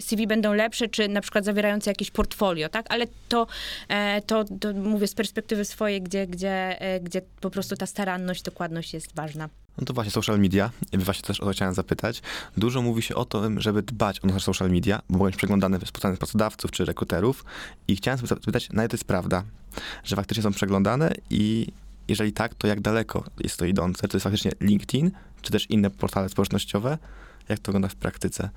CV 0.01 0.27
będą 0.27 0.55
lepsze, 0.55 0.89
czy 0.89 1.09
na 1.09 1.21
przykład 1.21 1.45
zawierające 1.45 1.91
jakieś 1.91 2.11
portfolio, 2.11 2.69
tak? 2.69 2.87
Ale 2.89 3.07
to, 3.29 3.47
e, 3.89 4.23
to, 4.23 4.45
to 4.61 4.73
mówię 4.73 5.07
z 5.07 5.15
perspektywy 5.15 5.65
swojej, 5.65 6.03
gdzie, 6.03 6.27
gdzie, 6.27 6.81
e, 6.81 7.01
gdzie 7.01 7.23
po 7.41 7.51
prostu 7.51 7.77
ta 7.77 7.87
staranność, 7.87 8.43
dokładność 8.43 8.95
jest 8.95 9.15
ważna. 9.15 9.49
No 9.79 9.85
to 9.85 9.93
właśnie 9.93 10.11
social 10.11 10.39
media. 10.39 10.71
Właśnie 10.93 11.23
też 11.23 11.41
o 11.41 11.45
to 11.45 11.53
chciałem 11.53 11.75
zapytać. 11.75 12.23
Dużo 12.57 12.83
mówi 12.83 13.03
się 13.03 13.15
o 13.15 13.25
tym, 13.25 13.61
żeby 13.61 13.83
dbać 13.83 14.25
o 14.25 14.27
nasze 14.27 14.41
social 14.41 14.71
media, 14.71 15.03
bo 15.11 15.25
być 15.25 15.37
przeglądane 15.37 15.79
w 15.79 15.89
spotkaniach 15.89 16.19
pracodawców 16.19 16.71
czy 16.71 16.85
rekruterów. 16.85 17.45
I 17.89 17.97
chciałem 17.97 18.19
sobie 18.19 18.29
zapytać, 18.29 18.71
na 18.71 18.83
ile 18.83 18.89
to 18.89 18.95
jest 18.95 19.05
prawda, 19.05 19.45
że 20.05 20.17
faktycznie 20.17 20.43
są 20.43 20.53
przeglądane 20.53 21.15
i 21.31 21.67
jeżeli 22.13 22.33
tak, 22.33 22.55
to 22.55 22.67
jak 22.67 22.81
daleko 22.81 23.25
jest 23.41 23.57
to 23.57 23.65
idące? 23.65 24.03
Czy 24.03 24.09
to 24.09 24.17
jest 24.17 24.25
faktycznie 24.25 24.53
LinkedIn, 24.61 25.11
czy 25.43 25.53
też 25.53 25.71
inne 25.71 25.91
portale 25.91 26.29
społecznościowe? 26.29 26.99
Jak 27.49 27.59
to 27.59 27.73
wygląda 27.73 27.89
w 27.89 27.95
praktyce? 27.95 28.51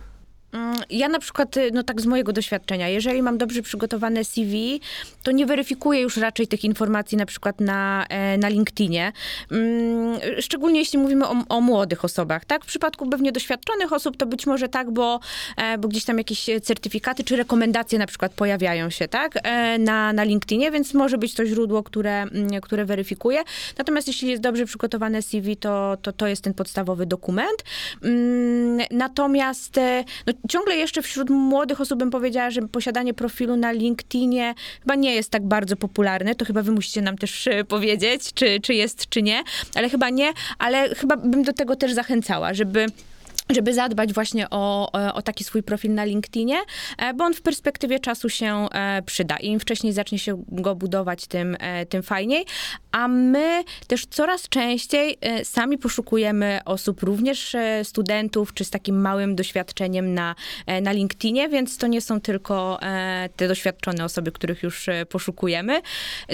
Mm, 0.56 0.76
Ja 0.90 1.10
na 1.10 1.20
przykład, 1.20 1.58
y, 1.58 1.72
no 1.74 1.84
tak 1.84 2.02
z 2.02 2.06
mojego 2.06 2.34
doświadczenia, 2.34 2.90
jeżeli 2.90 3.22
mam 3.22 3.38
dobrze 3.38 3.62
przygotowane 3.62 4.26
CV, 4.26 4.82
to 5.24 5.32
nie 5.32 5.46
weryfikuję 5.46 6.02
już 6.02 6.18
raczej 6.18 6.48
tych 6.48 6.64
informacji 6.64 7.18
na 7.18 7.26
przykład 7.26 7.62
na, 7.62 8.06
e, 8.10 8.38
na 8.38 8.50
LinkedInie. 8.50 9.12
Mm, 9.52 10.20
Szczególnie 10.40 10.80
jeśli 10.80 11.00
mówimy 11.00 11.28
o, 11.28 11.36
o 11.50 11.62
młodych 11.62 12.06
osobach, 12.06 12.46
tak? 12.46 12.64
W 12.64 12.68
przypadku 12.68 13.10
pewnie 13.10 13.32
doświadczonych 13.32 13.94
osób 13.94 14.18
to 14.18 14.26
być 14.26 14.46
może 14.48 14.70
tak, 14.70 14.92
bo, 14.92 15.20
e, 15.58 15.78
bo 15.78 15.88
gdzieś 15.88 16.06
tam 16.06 16.18
jakieś 16.18 16.46
certyfikaty 16.64 17.24
czy 17.24 17.36
rekomendacje 17.36 18.00
na 18.00 18.08
przykład 18.08 18.32
pojawiają 18.34 18.90
się, 18.90 19.08
tak? 19.08 19.32
E, 19.44 19.78
Na, 19.80 20.14
na 20.14 20.24
LinkedInie, 20.24 20.72
więc 20.72 20.94
może 20.94 21.18
być 21.18 21.34
to 21.34 21.46
źródło, 21.46 21.84
które, 21.84 22.22
mm, 22.22 22.62
które 22.62 22.86
weryfikuje. 22.86 23.44
Natomiast 23.78 24.08
jeśli 24.08 24.30
jest 24.30 24.42
dobrze 24.42 24.66
przygotowane 24.66 25.22
CV, 25.22 25.58
to, 25.58 25.98
to, 26.02 26.14
to 26.14 26.28
jest 26.28 26.42
ten 26.44 26.54
podstawowy 26.54 27.06
dokument. 27.06 27.64
Natomiast 28.92 29.80
no, 30.28 30.34
ciągle 30.50 30.76
jeszcze 30.76 31.02
wśród 31.02 31.30
młodych 31.30 31.82
osób 31.82 32.00
bym 32.00 32.12
powiedziała, 32.12 32.50
że 32.50 32.62
posiadanie 32.62 33.14
profilu 33.14 33.56
na 33.58 33.72
LinkedInie 33.72 34.54
chyba 34.80 34.96
nie 34.96 35.16
jest 35.16 35.30
tak 35.30 35.48
bardzo 35.48 35.76
popularne. 35.76 36.36
To 36.36 36.46
chyba 36.46 36.62
wy 36.62 36.72
musicie 36.72 37.02
nam 37.02 37.18
też 37.18 37.48
e, 37.48 37.64
powiedzieć, 37.64 38.34
czy, 38.34 38.60
czy 38.60 38.74
jest, 38.74 39.10
czy 39.10 39.22
nie. 39.22 39.44
Ale 39.76 39.90
chyba 39.90 40.10
nie, 40.10 40.34
ale 40.60 40.96
chyba 40.96 41.18
bym 41.18 41.44
do 41.44 41.54
tego 41.54 41.76
też 41.76 41.94
zachęcała, 41.94 42.54
żeby 42.54 42.86
żeby 43.50 43.74
zadbać 43.74 44.14
właśnie 44.14 44.50
o, 44.50 44.92
o 45.14 45.22
taki 45.22 45.44
swój 45.44 45.64
profil 45.64 45.94
na 45.94 46.04
LinkedInie, 46.04 46.58
e, 46.98 47.14
bo 47.14 47.24
on 47.24 47.34
w 47.34 47.42
perspektywie 47.42 48.00
czasu 48.00 48.30
się 48.30 48.68
e, 48.72 49.02
przyda. 49.06 49.38
Im 49.38 49.60
wcześniej 49.60 49.94
zacznie 49.94 50.20
się 50.20 50.44
go 50.48 50.76
budować, 50.76 51.28
tym, 51.28 51.58
e, 51.60 51.86
tym 51.86 52.04
fajniej. 52.04 52.46
A 52.92 53.08
my 53.08 53.64
też 53.88 54.06
coraz 54.06 54.50
częściej 54.50 55.18
sami 55.44 55.78
poszukujemy 55.78 56.60
osób, 56.66 57.04
również 57.04 57.56
studentów, 57.84 58.54
czy 58.54 58.66
z 58.66 58.70
takim 58.70 59.02
małym 59.02 59.36
doświadczeniem 59.36 60.14
na, 60.14 60.36
na 60.82 60.92
LinkedInie, 60.92 61.50
więc 61.50 61.78
to 61.78 61.88
nie 61.88 62.02
są 62.02 62.22
tylko 62.22 62.80
te 63.36 63.48
doświadczone 63.48 64.06
osoby, 64.06 64.32
których 64.32 64.64
już 64.64 64.90
poszukujemy. 65.10 65.82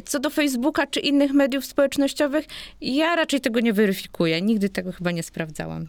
Co 0.05 0.19
do 0.19 0.29
Facebooka 0.29 0.87
czy 0.87 0.99
innych 0.99 1.33
mediów 1.33 1.65
społecznościowych, 1.65 2.45
ja 2.81 3.15
raczej 3.15 3.41
tego 3.41 3.59
nie 3.59 3.73
weryfikuję. 3.73 4.41
Nigdy 4.41 4.69
tego 4.69 4.91
chyba 4.91 5.11
nie 5.11 5.23
sprawdzałam. 5.23 5.87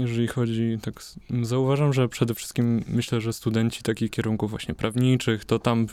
Jeżeli 0.00 0.26
chodzi, 0.26 0.78
tak 0.82 1.02
zauważam, 1.42 1.92
że 1.92 2.08
przede 2.08 2.34
wszystkim 2.34 2.84
myślę, 2.88 3.20
że 3.20 3.32
studenci 3.32 3.82
takich 3.82 4.10
kierunków 4.10 4.50
właśnie 4.50 4.74
prawniczych, 4.74 5.44
to 5.44 5.58
tam 5.58 5.86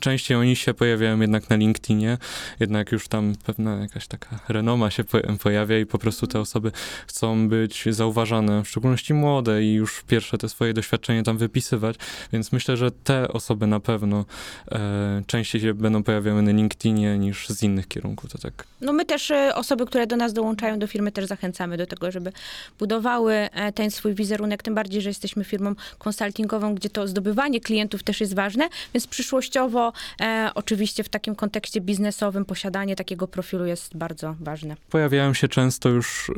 częściej 0.00 0.36
oni 0.36 0.56
się 0.56 0.74
pojawiają 0.74 1.20
jednak 1.20 1.50
na 1.50 1.56
LinkedInie, 1.56 2.18
jednak 2.60 2.92
już 2.92 3.08
tam 3.08 3.34
pewna 3.46 3.76
jakaś 3.76 4.06
taka 4.06 4.38
renoma 4.48 4.90
się 4.90 5.04
po- 5.04 5.36
pojawia 5.42 5.78
i 5.78 5.86
po 5.86 5.98
prostu 5.98 6.26
te 6.26 6.40
osoby 6.40 6.72
chcą 7.06 7.48
być 7.48 7.84
zauważane, 7.90 8.64
w 8.64 8.68
szczególności 8.68 9.14
młode 9.14 9.62
i 9.64 9.72
już 9.74 10.02
pierwsze 10.02 10.38
te 10.38 10.48
swoje 10.48 10.74
doświadczenie 10.74 11.22
tam 11.22 11.38
wypisywać, 11.38 11.96
więc 12.32 12.52
myślę, 12.52 12.76
że 12.76 12.90
te 12.90 13.28
osoby 13.28 13.66
na 13.66 13.80
pewno 13.80 14.24
e, 14.72 15.22
częściej 15.26 15.60
się 15.60 15.74
będą 15.74 16.02
pojawiały 16.02 16.42
na 16.42 16.52
LinkedInie 16.52 17.18
niż 17.18 17.48
z 17.48 17.62
innych 17.62 17.88
kierunków, 17.88 18.32
to 18.32 18.38
tak. 18.38 18.66
No 18.80 18.92
my 18.92 19.04
też 19.04 19.30
e, 19.30 19.54
osoby, 19.54 19.86
które 19.86 20.06
do 20.06 20.16
nas 20.16 20.32
dołączają 20.32 20.78
do 20.78 20.86
firmy, 20.86 21.12
też 21.12 21.26
zachęcamy 21.26 21.76
do 21.76 21.86
tego, 21.86 22.10
żeby 22.10 22.32
budowały 22.78 23.47
ten 23.74 23.90
swój 23.90 24.14
wizerunek, 24.14 24.62
tym 24.62 24.74
bardziej, 24.74 25.02
że 25.02 25.10
jesteśmy 25.10 25.44
firmą 25.44 25.74
konsultingową, 25.98 26.74
gdzie 26.74 26.90
to 26.90 27.08
zdobywanie 27.08 27.60
klientów 27.60 28.02
też 28.02 28.20
jest 28.20 28.34
ważne, 28.34 28.68
więc 28.94 29.06
przyszłościowo 29.06 29.92
e, 30.20 30.50
oczywiście 30.54 31.04
w 31.04 31.08
takim 31.08 31.34
kontekście 31.34 31.80
biznesowym 31.80 32.44
posiadanie 32.44 32.96
takiego 32.96 33.28
profilu 33.28 33.66
jest 33.66 33.96
bardzo 33.96 34.36
ważne. 34.40 34.76
pojawiają 34.90 35.34
się 35.34 35.48
często 35.48 35.88
już, 35.88 36.30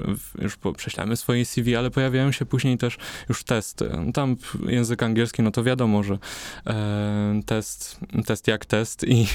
już 0.43 0.59
prześlemy 0.77 1.17
swoje 1.17 1.45
CV, 1.45 1.77
ale 1.77 1.91
pojawiają 1.91 2.33
się 2.33 2.47
później 2.47 2.79
też 2.79 2.99
już 3.29 3.45
testy. 3.45 3.91
Tam 4.15 4.37
p- 4.37 4.73
język 4.73 5.03
angielski, 5.03 5.43
no 5.43 5.51
to 5.51 5.65
wiadomo, 5.65 6.03
że 6.03 6.19
e, 6.67 7.41
test, 7.47 8.01
test 8.27 8.49
jak 8.49 8.67
test 8.67 9.05
i, 9.05 9.27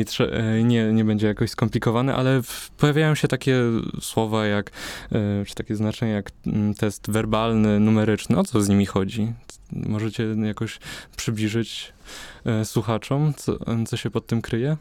i 0.00 0.04
trze, 0.04 0.32
e, 0.32 0.62
nie, 0.62 0.92
nie 0.92 1.04
będzie 1.04 1.26
jakoś 1.26 1.50
skomplikowany, 1.50 2.14
ale 2.14 2.40
pojawiają 2.78 3.14
się 3.14 3.28
takie 3.28 3.56
słowa 4.00 4.46
jak, 4.46 4.70
e, 5.12 5.44
czy 5.44 5.54
takie 5.54 5.76
znaczenia 5.76 6.12
jak 6.12 6.30
mm, 6.46 6.74
test 7.00 7.12
werbalny, 7.12 7.80
numeryczny. 7.80 8.38
O 8.38 8.44
co 8.44 8.62
z 8.62 8.68
nimi 8.68 8.86
chodzi? 8.86 9.32
Możecie 9.72 10.24
jakoś 10.44 10.78
przybliżyć 11.16 11.92
e, 12.44 12.64
słuchaczom, 12.64 13.34
co, 13.36 13.58
co 13.86 13.96
się 13.96 14.10
pod 14.10 14.26
tym 14.26 14.42
kryje? 14.42 14.76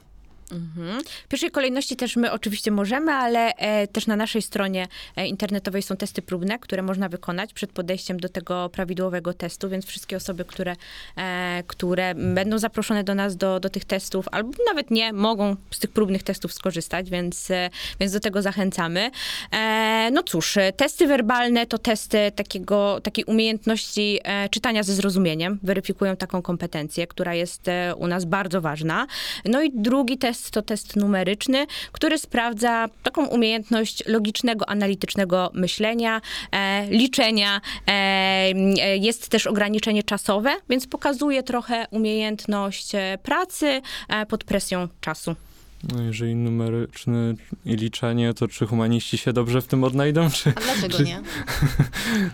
Mhm. 0.52 1.04
W 1.04 1.28
pierwszej 1.28 1.52
kolejności 1.52 1.96
też 1.96 2.16
my 2.16 2.32
oczywiście 2.32 2.72
możemy, 2.72 3.12
ale 3.12 3.54
e, 3.56 3.88
też 3.88 4.08
na 4.08 4.16
naszej 4.16 4.42
stronie 4.42 4.88
e, 5.16 5.28
internetowej 5.28 5.82
są 5.82 5.96
testy 5.98 6.22
próbne, 6.22 6.60
które 6.60 6.82
można 6.82 7.10
wykonać 7.10 7.54
przed 7.54 7.72
podejściem 7.72 8.20
do 8.20 8.30
tego 8.30 8.70
prawidłowego 8.70 9.34
testu, 9.34 9.70
więc 9.70 9.86
wszystkie 9.86 10.18
osoby, 10.18 10.46
które, 10.46 10.76
e, 11.16 11.64
które 11.68 12.16
będą 12.16 12.58
zaproszone 12.58 13.04
do 13.04 13.16
nas 13.16 13.38
do, 13.38 13.60
do 13.60 13.70
tych 13.70 13.86
testów, 13.86 14.26
albo 14.32 14.50
nawet 14.68 14.92
nie, 14.92 15.14
mogą 15.14 15.56
z 15.72 15.80
tych 15.80 15.92
próbnych 15.92 16.24
testów 16.24 16.54
skorzystać, 16.54 17.10
więc, 17.10 17.52
e, 17.52 17.70
więc 18.00 18.14
do 18.14 18.20
tego 18.20 18.42
zachęcamy. 18.42 19.12
E, 19.52 20.10
no 20.14 20.24
cóż, 20.24 20.58
testy 20.78 21.08
werbalne 21.08 21.66
to 21.66 21.78
testy 21.78 22.32
takiego, 22.36 23.02
takiej 23.02 23.26
umiejętności 23.26 24.20
e, 24.24 24.50
czytania 24.50 24.84
ze 24.84 24.94
zrozumieniem, 24.94 25.60
weryfikują 25.64 26.16
taką 26.16 26.42
kompetencję, 26.42 27.08
która 27.08 27.34
jest 27.34 27.62
u 27.98 28.08
nas 28.08 28.26
bardzo 28.26 28.62
ważna. 28.62 29.08
No 29.46 29.62
i 29.62 29.72
drugi 29.74 30.18
test 30.18 30.39
to 30.52 30.62
test 30.62 30.96
numeryczny, 30.96 31.68
który 31.92 32.18
sprawdza 32.18 32.88
taką 33.04 33.26
umiejętność 33.28 34.04
logicznego, 34.08 34.70
analitycznego 34.70 35.52
myślenia, 35.54 36.22
e, 36.52 36.88
liczenia. 36.90 37.62
E, 37.88 37.92
e, 37.92 38.98
jest 38.98 39.30
też 39.30 39.48
ograniczenie 39.48 40.04
czasowe, 40.04 40.56
więc 40.70 40.88
pokazuje 40.88 41.44
trochę 41.44 41.88
umiejętność 41.92 42.96
e, 42.96 43.18
pracy 43.24 43.82
e, 44.10 44.26
pod 44.26 44.44
presją 44.44 44.88
czasu. 45.02 45.36
No 45.84 46.02
jeżeli 46.04 46.36
numeryczny 46.36 47.36
i 47.66 47.76
liczenie, 47.76 48.34
to 48.34 48.48
czy 48.48 48.68
humaniści 48.68 49.18
się 49.18 49.34
dobrze 49.34 49.62
w 49.62 49.68
tym 49.68 49.84
odnajdą, 49.84 50.30
czy... 50.30 50.50
A 50.50 50.62
dlaczego 50.62 50.98
Czy- 50.98 51.04
nie? 51.04 51.22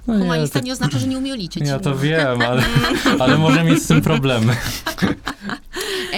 No 0.08 0.14
nie, 0.16 0.22
Humanista 0.22 0.60
to- 0.60 0.66
nie 0.66 0.74
oznacza, 0.74 1.00
że 1.00 1.08
nie 1.08 1.18
umie 1.18 1.36
liczyć. 1.36 1.68
Ja 1.68 1.80
to 1.80 1.96
wiem, 1.96 2.42
ale, 2.42 2.64
ale 3.20 3.38
może 3.38 3.64
mieć 3.64 3.84
z 3.84 3.88
tym 3.88 4.02
problemy. 4.02 4.56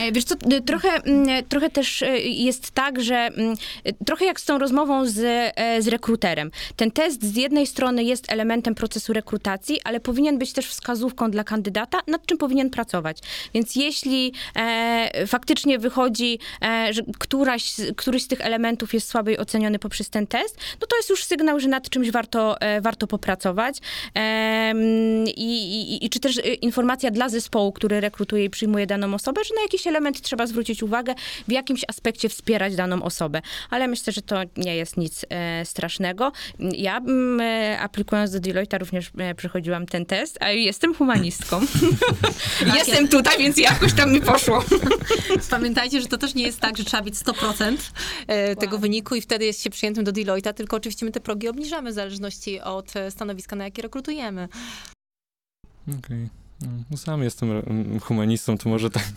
E, 0.08 0.12
Wiesz 0.12 0.24
co, 0.24 0.36
y, 0.36 0.62
trochę, 0.62 0.90
mm, 0.90 1.46
trochę 1.46 1.70
też 1.70 2.04
jest 2.24 2.72
tak, 2.72 3.04
że 3.04 3.16
mm, 3.16 3.56
trochę 4.06 4.26
jak 4.26 4.40
z 4.40 4.46
tą 4.46 4.58
rozmową 4.58 5.06
z, 5.06 5.20
e, 5.56 5.82
z 5.82 5.88
rekruterem. 5.88 6.52
Ten 6.76 6.92
test 6.92 7.24
z 7.24 7.36
jednej 7.36 7.68
strony 7.68 8.04
jest 8.04 8.32
elementem 8.32 8.76
procesu 8.76 9.14
rekrutacji, 9.14 9.80
ale 9.84 10.00
powinien 10.00 10.38
być 10.38 10.54
też 10.54 10.68
wskazówką 10.68 11.32
dla 11.32 11.44
kandydata, 11.44 12.00
nad 12.08 12.26
czym 12.26 12.38
powinien 12.38 12.70
pracować. 12.70 13.18
Więc 13.54 13.76
jeśli 13.76 14.34
e, 14.56 15.28
faktycznie 15.28 15.80
wychodzi, 15.80 16.40
e, 16.62 16.94
że 16.94 17.02
któraś, 17.20 17.76
któryś 17.98 18.24
z 18.24 18.28
tych 18.28 18.42
elementów 18.42 18.94
jest 18.94 19.10
słabiej 19.10 19.38
oceniony 19.38 19.80
poprzez 19.80 20.10
ten 20.10 20.28
test, 20.28 20.58
no 20.82 20.88
to 20.88 20.98
jest 20.98 21.10
już 21.10 21.24
sygnał, 21.24 21.60
że 21.60 21.68
nad 21.68 21.90
czymś 21.90 22.12
warto, 22.12 22.62
e, 22.62 22.82
warto 22.82 23.08
popracować. 23.08 23.78
Em, 24.14 24.78
i, 25.28 25.52
i, 25.92 26.06
I 26.06 26.10
czy 26.10 26.20
też 26.20 26.38
e, 26.38 26.42
informacja 26.42 27.12
dla 27.12 27.30
zespołu, 27.30 27.72
który 27.72 28.02
rekrutuje 28.02 28.46
i 28.46 28.50
przyjmuje 28.50 28.88
daną 28.88 29.14
osobę, 29.14 29.44
że 29.44 29.56
na 29.56 29.62
jakiś 29.62 29.88
element 29.88 29.97
trzeba 30.22 30.48
zwrócić 30.48 30.84
uwagę, 30.84 31.16
w 31.48 31.52
jakimś 31.52 31.82
aspekcie 31.88 32.30
wspierać 32.30 32.76
daną 32.76 33.04
osobę. 33.04 33.42
Ale 33.70 33.88
myślę, 33.88 34.14
że 34.14 34.22
to 34.22 34.36
nie 34.58 34.76
jest 34.76 34.98
nic 34.98 35.26
e, 35.30 35.66
strasznego. 35.66 36.32
Ja 36.60 36.98
mm, 36.98 37.42
e, 37.42 37.80
aplikując 37.80 38.32
do 38.32 38.40
Deloitte 38.40 38.78
również 38.78 39.12
e, 39.18 39.36
przechodziłam 39.36 39.86
ten 39.86 40.06
test, 40.06 40.38
a 40.40 40.50
jestem 40.50 40.94
humanistką. 40.94 41.62
jestem 42.78 43.08
tutaj, 43.08 43.38
więc 43.38 43.58
jakoś 43.58 43.94
tam 43.94 44.14
mi 44.14 44.22
poszło. 44.22 44.64
Pamiętajcie, 45.50 46.02
że 46.02 46.08
to 46.08 46.18
też 46.18 46.36
nie 46.36 46.44
jest 46.44 46.60
tak, 46.60 46.78
że 46.78 46.84
trzeba 46.84 47.04
mieć 47.04 47.16
100% 47.16 47.78
e, 48.28 48.56
tego 48.56 48.78
wyniku 48.78 49.16
i 49.16 49.22
wtedy 49.22 49.46
jest 49.46 49.64
się 49.64 49.70
przyjętym 49.70 50.04
do 50.04 50.12
Deloitte, 50.12 50.54
tylko 50.54 50.78
oczywiście 50.78 51.06
my 51.06 51.12
te 51.12 51.20
progi 51.20 51.48
obniżamy 51.48 51.92
w 51.92 51.94
zależności 51.94 52.62
od 52.62 52.96
e, 52.96 53.12
stanowiska, 53.12 53.56
na 53.56 53.64
jakie 53.64 53.82
rekrutujemy. 53.82 54.48
Okej. 56.00 56.18
No, 56.18 56.47
Sam 56.96 57.24
jestem 57.24 57.52
mm, 57.52 58.00
humanistą, 58.00 58.58
to 58.58 58.70
może 58.70 58.90
tak. 58.90 59.04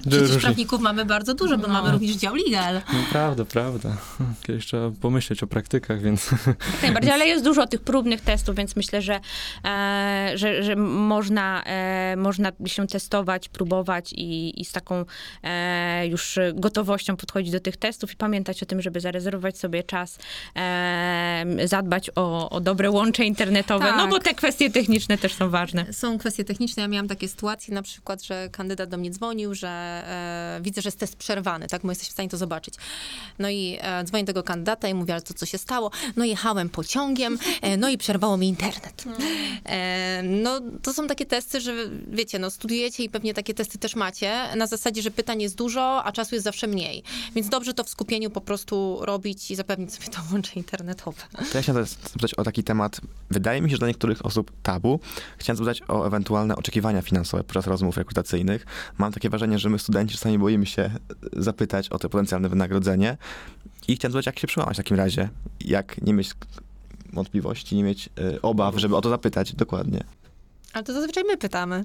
Przecież 0.00 0.20
różni- 0.30 0.40
prawników 0.40 0.80
mamy 0.80 1.04
bardzo 1.04 1.34
dużo, 1.34 1.58
bo 1.58 1.66
No. 1.66 1.72
mamy 1.72 1.92
również 1.92 2.16
dział 2.16 2.34
legal. 2.34 2.74
No, 2.92 2.98
prawda, 3.10 3.44
prawda. 3.44 3.96
Kiedyś 4.42 4.66
trzeba 4.66 4.90
pomyśleć 5.00 5.42
o 5.42 5.46
praktykach, 5.46 6.02
więc 6.02 6.30
Jak 6.46 6.82
najbardziej, 6.82 7.12
ale 7.16 7.26
jest 7.26 7.44
dużo 7.44 7.66
tych 7.66 7.80
próbnych 7.80 8.20
testów, 8.20 8.56
więc 8.56 8.76
myślę, 8.76 9.02
że, 9.02 9.20
e, 9.64 10.32
że, 10.34 10.62
że 10.62 10.76
można, 10.76 11.62
e, 11.66 12.14
można 12.16 12.52
się 12.66 12.86
testować, 12.86 13.48
próbować 13.48 14.12
i, 14.12 14.60
i 14.60 14.64
z 14.64 14.72
taką 14.72 15.04
e, 15.42 16.06
już 16.06 16.38
gotowością 16.54 17.16
podchodzić 17.16 17.52
do 17.52 17.60
tych 17.60 17.76
testów 17.76 18.12
i 18.12 18.16
pamiętać 18.16 18.62
o 18.62 18.66
tym, 18.66 18.82
żeby 18.82 19.00
zarezerwować 19.00 19.58
sobie 19.58 19.82
czas, 19.82 20.18
e, 20.56 21.44
zadbać 21.64 22.10
o, 22.16 22.50
o 22.50 22.60
dobre 22.60 22.90
łącze 22.90 23.24
internetowe, 23.24 23.84
Tak. 23.86 23.96
no 23.96 24.08
bo 24.08 24.18
te 24.18 24.34
kwestie 24.34 24.70
techniczne 24.70 25.18
też 25.18 25.34
są 25.34 25.50
ważne. 25.50 25.92
Są 25.92 26.18
kwestie 26.28 26.44
techniczne. 26.44 26.82
Ja 26.82 26.88
miałam 26.88 27.08
takie 27.08 27.28
sytuacje, 27.28 27.74
na 27.74 27.82
przykład, 27.82 28.22
że 28.22 28.48
kandydat 28.52 28.88
do 28.88 28.96
mnie 28.96 29.10
dzwonił, 29.10 29.54
że 29.54 29.68
e, 29.68 30.60
widzę, 30.62 30.82
że 30.82 30.88
jest 30.88 30.98
test 30.98 31.16
przerwany, 31.16 31.66
tak? 31.68 31.82
Bo 31.82 31.88
jesteś 31.88 32.08
w 32.08 32.12
stanie 32.12 32.28
to 32.28 32.36
zobaczyć. 32.36 32.74
No 33.38 33.48
i 33.48 33.78
e, 33.80 34.04
dzwonię 34.04 34.24
do 34.24 34.26
tego 34.26 34.42
kandydata 34.42 34.88
i 34.88 34.94
mówię, 34.94 35.14
ale 35.14 35.22
to 35.22 35.34
co 35.34 35.46
się 35.46 35.58
stało? 35.58 35.90
No 36.16 36.24
jechałem 36.24 36.68
pociągiem, 36.68 37.38
e, 37.62 37.76
no 37.76 37.88
i 37.88 37.98
przerwało 37.98 38.36
mi 38.36 38.48
internet. 38.48 39.04
E, 39.64 40.22
no 40.22 40.60
to 40.82 40.92
są 40.92 41.06
takie 41.06 41.26
testy, 41.26 41.60
że 41.60 41.74
wiecie, 42.12 42.38
no 42.38 42.50
studiujecie 42.50 43.04
i 43.04 43.10
pewnie 43.10 43.34
takie 43.34 43.54
testy 43.54 43.78
też 43.78 43.96
macie, 43.96 44.56
na 44.56 44.66
zasadzie, 44.66 45.02
że 45.02 45.10
pytań 45.10 45.42
jest 45.42 45.56
dużo, 45.56 46.04
a 46.04 46.12
czasu 46.12 46.34
jest 46.34 46.44
zawsze 46.44 46.66
mniej. 46.66 47.02
Więc 47.34 47.48
dobrze 47.48 47.74
to 47.74 47.84
w 47.84 47.88
skupieniu 47.88 48.30
po 48.30 48.40
prostu 48.40 48.98
robić 49.00 49.50
i 49.50 49.56
zapewnić 49.56 49.94
sobie 49.94 50.08
to 50.08 50.20
łącze 50.32 50.52
internetowe. 50.54 51.22
To 51.52 51.58
ja 51.58 51.62
chciałem 51.62 51.84
zapytać 51.84 52.34
o 52.34 52.44
taki 52.44 52.64
temat, 52.64 53.00
wydaje 53.30 53.60
mi 53.60 53.70
się, 53.70 53.76
że 53.76 53.78
dla 53.78 53.88
niektórych 53.88 54.26
osób 54.26 54.52
tabu. 54.62 55.00
Chciałem 55.38 55.56
zapytać 55.56 55.82
o 55.88 56.06
ewentualne 56.06 56.17
oczekiwania 56.56 57.02
finansowe 57.02 57.44
podczas 57.44 57.66
rozmów 57.66 57.96
rekrutacyjnych. 57.96 58.66
Mam 58.98 59.12
takie 59.12 59.30
wrażenie, 59.30 59.58
że 59.58 59.68
my 59.68 59.78
studenci 59.78 60.14
czasami 60.14 60.38
boimy 60.38 60.66
się 60.66 60.82
e, 60.82 60.90
zapytać 61.32 61.88
o 61.88 61.98
to 61.98 62.08
potencjalne 62.08 62.48
wynagrodzenie 62.48 63.16
i 63.88 63.96
chciałem 63.96 64.12
zapytać, 64.12 64.26
jak 64.26 64.38
się 64.38 64.46
przełamać 64.46 64.76
w 64.76 64.80
takim 64.80 64.96
razie, 64.96 65.28
jak 65.60 66.02
nie 66.02 66.12
mieć 66.12 66.30
wątpliwości, 67.12 67.76
nie 67.76 67.84
mieć 67.84 68.08
e, 68.08 68.42
obaw, 68.42 68.76
żeby 68.76 68.96
o 68.96 69.00
to 69.00 69.08
zapytać 69.08 69.54
dokładnie. 69.54 70.04
Ale 70.72 70.84
to 70.84 70.92
zazwyczaj 70.92 71.24
my 71.24 71.36
pytamy. 71.36 71.82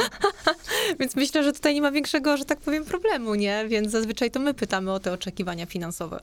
Więc 1.00 1.16
myślę, 1.16 1.44
że 1.44 1.52
tutaj 1.52 1.74
nie 1.74 1.82
ma 1.82 1.90
większego, 1.90 2.36
że 2.36 2.44
tak 2.44 2.60
powiem, 2.60 2.84
problemu, 2.84 3.34
nie? 3.34 3.64
Więc 3.68 3.90
zazwyczaj 3.90 4.30
to 4.30 4.40
my 4.40 4.54
pytamy 4.54 4.92
o 4.92 5.00
te 5.00 5.12
oczekiwania 5.12 5.66
finansowe. 5.66 6.20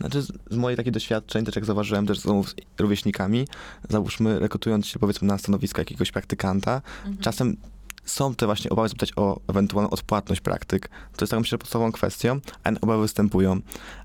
Znaczy, 0.00 0.22
z, 0.22 0.32
z 0.50 0.56
moich 0.56 0.76
takich 0.76 0.92
doświadczeń, 0.92 1.44
też 1.44 1.56
jak 1.56 1.64
zauważyłem 1.64 2.06
też 2.06 2.18
z 2.18 2.24
rozmów 2.24 2.50
z 2.50 2.54
rówieśnikami, 2.78 3.46
załóżmy, 3.88 4.38
rekrutując 4.38 4.86
się 4.86 4.98
powiedzmy 4.98 5.28
na 5.28 5.38
stanowisko 5.38 5.80
jakiegoś 5.80 6.12
praktykanta, 6.12 6.82
czasem 7.20 7.56
są 8.04 8.34
te 8.34 8.46
właśnie 8.46 8.70
obawy 8.70 8.88
zapytać 8.88 9.12
o 9.16 9.40
ewentualną 9.48 9.90
odpłatność 9.90 10.40
praktyk. 10.40 10.88
To 10.88 11.24
jest 11.24 11.30
tak 11.30 11.40
myślę 11.40 11.58
podstawową 11.58 11.92
kwestią, 11.92 12.40
a 12.64 12.70
obawy 12.80 13.02
występują. 13.02 13.60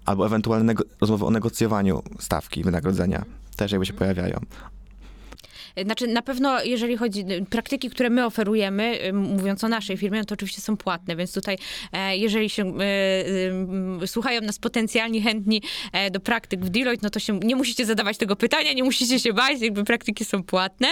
Albo 0.05 0.25
ewentualne 0.25 0.73
rozmowy 1.01 1.25
o 1.25 1.29
negocjowaniu 1.31 2.03
stawki 2.19 2.63
wynagrodzenia 2.63 3.25
też 3.55 3.71
jakby 3.71 3.85
się 3.85 3.93
pojawiają. 3.93 4.39
Znaczy, 5.84 6.08
na 6.08 6.22
pewno, 6.22 6.63
jeżeli 6.63 6.98
chodzi 6.98 7.25
praktyki, 7.50 7.89
które 7.89 8.10
my 8.10 8.25
oferujemy, 8.25 9.00
mówiąc 9.13 9.63
o 9.63 9.67
naszej 9.67 9.98
firmie, 9.98 10.20
no 10.20 10.25
to 10.25 10.34
oczywiście 10.34 10.62
są 10.62 10.77
płatne, 10.77 11.15
więc 11.15 11.34
tutaj, 11.34 11.58
e, 11.91 12.17
jeżeli 12.17 12.50
się 12.50 12.74
e, 14.03 14.08
słuchają 14.08 14.41
nas 14.41 14.60
potencjalni 14.60 15.22
chętni 15.22 15.62
e, 15.94 16.12
do 16.12 16.20
praktyk 16.20 16.65
w 16.65 16.70
Deloitte, 16.70 17.03
no 17.03 17.10
to 17.10 17.20
się 17.20 17.39
nie 17.39 17.55
musicie 17.55 17.86
zadawać 17.86 18.17
tego 18.17 18.36
pytania, 18.36 18.74
nie 18.74 18.84
musicie 18.84 19.20
się 19.20 19.34
bać, 19.34 19.62
jakby 19.62 19.84
praktyki 19.84 20.25
są 20.25 20.44
płatne. 20.44 20.88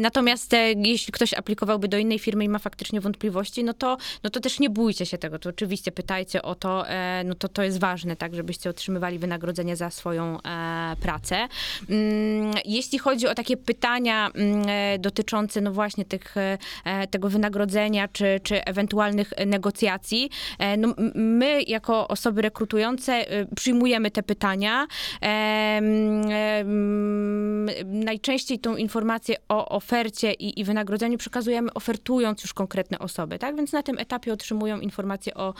Natomiast 0.00 0.52
jeśli 0.76 1.12
ktoś 1.12 1.34
aplikowałby 1.34 1.88
do 1.88 1.98
innej 1.98 2.18
firmy 2.18 2.44
i 2.44 2.48
ma 2.48 2.58
faktycznie 2.58 3.00
wątpliwości, 3.00 3.64
no 3.64 3.74
to, 3.74 3.96
no 4.24 4.30
to 4.30 4.40
też 4.40 4.60
nie 4.60 4.70
bójcie 4.70 5.06
się 5.06 5.18
tego, 5.18 5.38
to 5.38 5.48
oczywiście 5.48 5.92
pytajcie 5.92 6.42
o 6.42 6.54
to, 6.54 6.84
no 7.24 7.34
to 7.34 7.48
to 7.48 7.62
jest 7.62 7.80
ważne, 7.80 8.16
tak, 8.16 8.34
żebyście 8.34 8.70
otrzymywali 8.70 9.18
wynagrodzenie 9.18 9.76
za 9.76 9.90
swoją 9.90 10.38
pracę. 11.00 11.48
Mm, 11.90 12.54
Jeśli 12.64 12.98
chodzi 12.98 13.26
o 13.26 13.34
takie 13.34 13.56
pytania 13.56 13.69
mm, 14.28 14.62
e, 14.68 14.98
dotyczące 14.98 15.60
no 15.60 15.72
właśnie 15.72 16.04
tych, 16.04 16.36
e, 16.36 16.58
e, 16.84 17.06
tego 17.06 17.28
wynagrodzenia 17.28 18.08
czy, 18.08 18.40
czy 18.42 18.64
ewentualnych 18.64 19.32
negocjacji, 19.46 20.30
no 20.78 20.94
my 21.14 21.62
jako 21.62 22.08
osoby 22.08 22.42
rekrutujące 22.42 23.12
e, 23.12 23.46
przyjmujemy 23.56 24.10
te 24.10 24.22
pytania. 24.22 24.86
Najczęściej 27.84 28.58
tą 28.58 28.76
informację 28.76 29.36
o 29.48 29.68
ofercie 29.68 30.32
i, 30.32 30.60
i 30.60 30.64
wynagrodzeniu 30.64 31.18
przekazujemy 31.18 31.72
ofertując 31.74 32.42
już 32.42 32.54
konkretne 32.54 32.98
osoby, 32.98 33.38
tak? 33.38 33.56
Więc 33.56 33.72
na 33.72 33.82
tym 33.82 33.98
etapie 33.98 34.32
otrzymują 34.32 34.80
informację 34.80 35.34
o, 35.34 35.54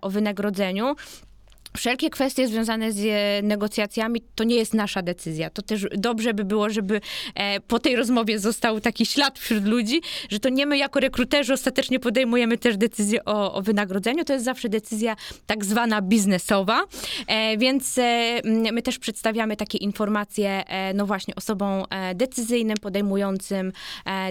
o 0.00 0.10
wynagrodzeniu. 0.10 0.94
Wszelkie 1.76 2.10
kwestie 2.10 2.48
związane 2.48 2.92
z 2.92 2.98
e, 3.04 3.46
negocjacjami 3.46 4.22
to 4.34 4.44
nie 4.44 4.56
jest 4.56 4.74
nasza 4.74 5.02
decyzja. 5.02 5.50
To 5.50 5.62
też 5.62 5.86
dobrze 5.96 6.34
by 6.34 6.44
było, 6.44 6.70
żeby 6.70 7.00
e, 7.34 7.60
po 7.60 7.78
tej 7.78 7.96
rozmowie 7.96 8.38
został 8.38 8.80
taki 8.80 9.06
ślad 9.06 9.38
wśród 9.38 9.64
ludzi, 9.64 10.00
że 10.30 10.40
to 10.40 10.48
nie 10.48 10.66
my 10.66 10.78
jako 10.78 11.00
rekruterzy 11.00 11.52
ostatecznie 11.52 12.00
podejmujemy 12.00 12.58
też 12.58 12.76
decyzję 12.76 13.24
o, 13.24 13.54
o 13.54 13.62
wynagrodzeniu. 13.62 14.24
To 14.24 14.32
jest 14.32 14.44
zawsze 14.44 14.68
decyzja 14.68 15.16
tak 15.46 15.64
zwana 15.64 16.02
biznesowa. 16.02 16.84
E, 17.26 17.56
więc 17.56 17.96
my 18.72 18.82
też 18.82 18.98
przedstawiamy 18.98 19.56
takie 19.56 19.78
informacje, 19.78 20.64
no 20.94 21.06
właśnie, 21.06 21.34
osobom 21.34 21.84
decyzyjnym, 22.14 22.76
podejmującym 22.76 23.72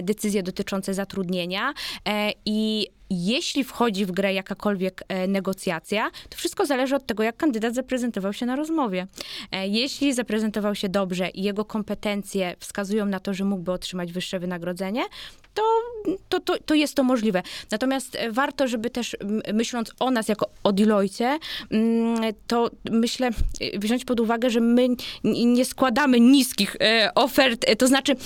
decyzje 0.02 0.42
dotyczące 0.42 0.94
zatrudnienia. 0.94 1.74
I 2.46 2.88
jeśli 3.12 3.64
wchodzi 3.64 4.06
w 4.06 4.12
grę 4.12 4.34
jakakolwiek 4.34 5.02
e, 5.08 5.26
negocjacja, 5.26 6.10
to 6.28 6.36
wszystko 6.36 6.66
zależy 6.66 6.96
od 6.96 7.06
tego, 7.06 7.22
jak 7.22 7.36
kandydat 7.36 7.74
zaprezentował 7.74 8.32
się 8.32 8.46
na 8.46 8.56
rozmowie. 8.56 9.06
E, 9.52 9.68
jeśli 9.68 10.12
zaprezentował 10.12 10.74
się 10.74 10.88
dobrze 10.88 11.28
i 11.28 11.42
jego 11.42 11.64
kompetencje 11.64 12.56
wskazują 12.58 13.06
na 13.06 13.20
to, 13.20 13.34
że 13.34 13.44
mógłby 13.44 13.72
otrzymać 13.72 14.12
wyższe 14.12 14.38
wynagrodzenie, 14.38 15.02
to, 15.54 15.62
to, 16.28 16.40
to, 16.40 16.58
to 16.58 16.74
jest 16.74 16.94
to 16.94 17.04
możliwe. 17.04 17.42
Natomiast 17.70 18.16
e, 18.16 18.32
warto, 18.32 18.68
żeby 18.68 18.90
też 18.90 19.16
myśląc 19.54 19.92
o 20.00 20.10
nas 20.10 20.28
jako 20.28 20.50
o 20.64 20.72
Deloitte, 20.72 21.38
mm, 21.70 22.34
to 22.46 22.70
myślę 22.90 23.30
wziąć 23.78 24.04
pod 24.04 24.20
uwagę, 24.20 24.50
że 24.50 24.60
my 24.60 24.88
nie 25.24 25.64
składamy 25.64 26.20
niskich 26.20 26.76
ofert, 27.14 27.66
to 27.78 27.86
znaczy 27.86 28.16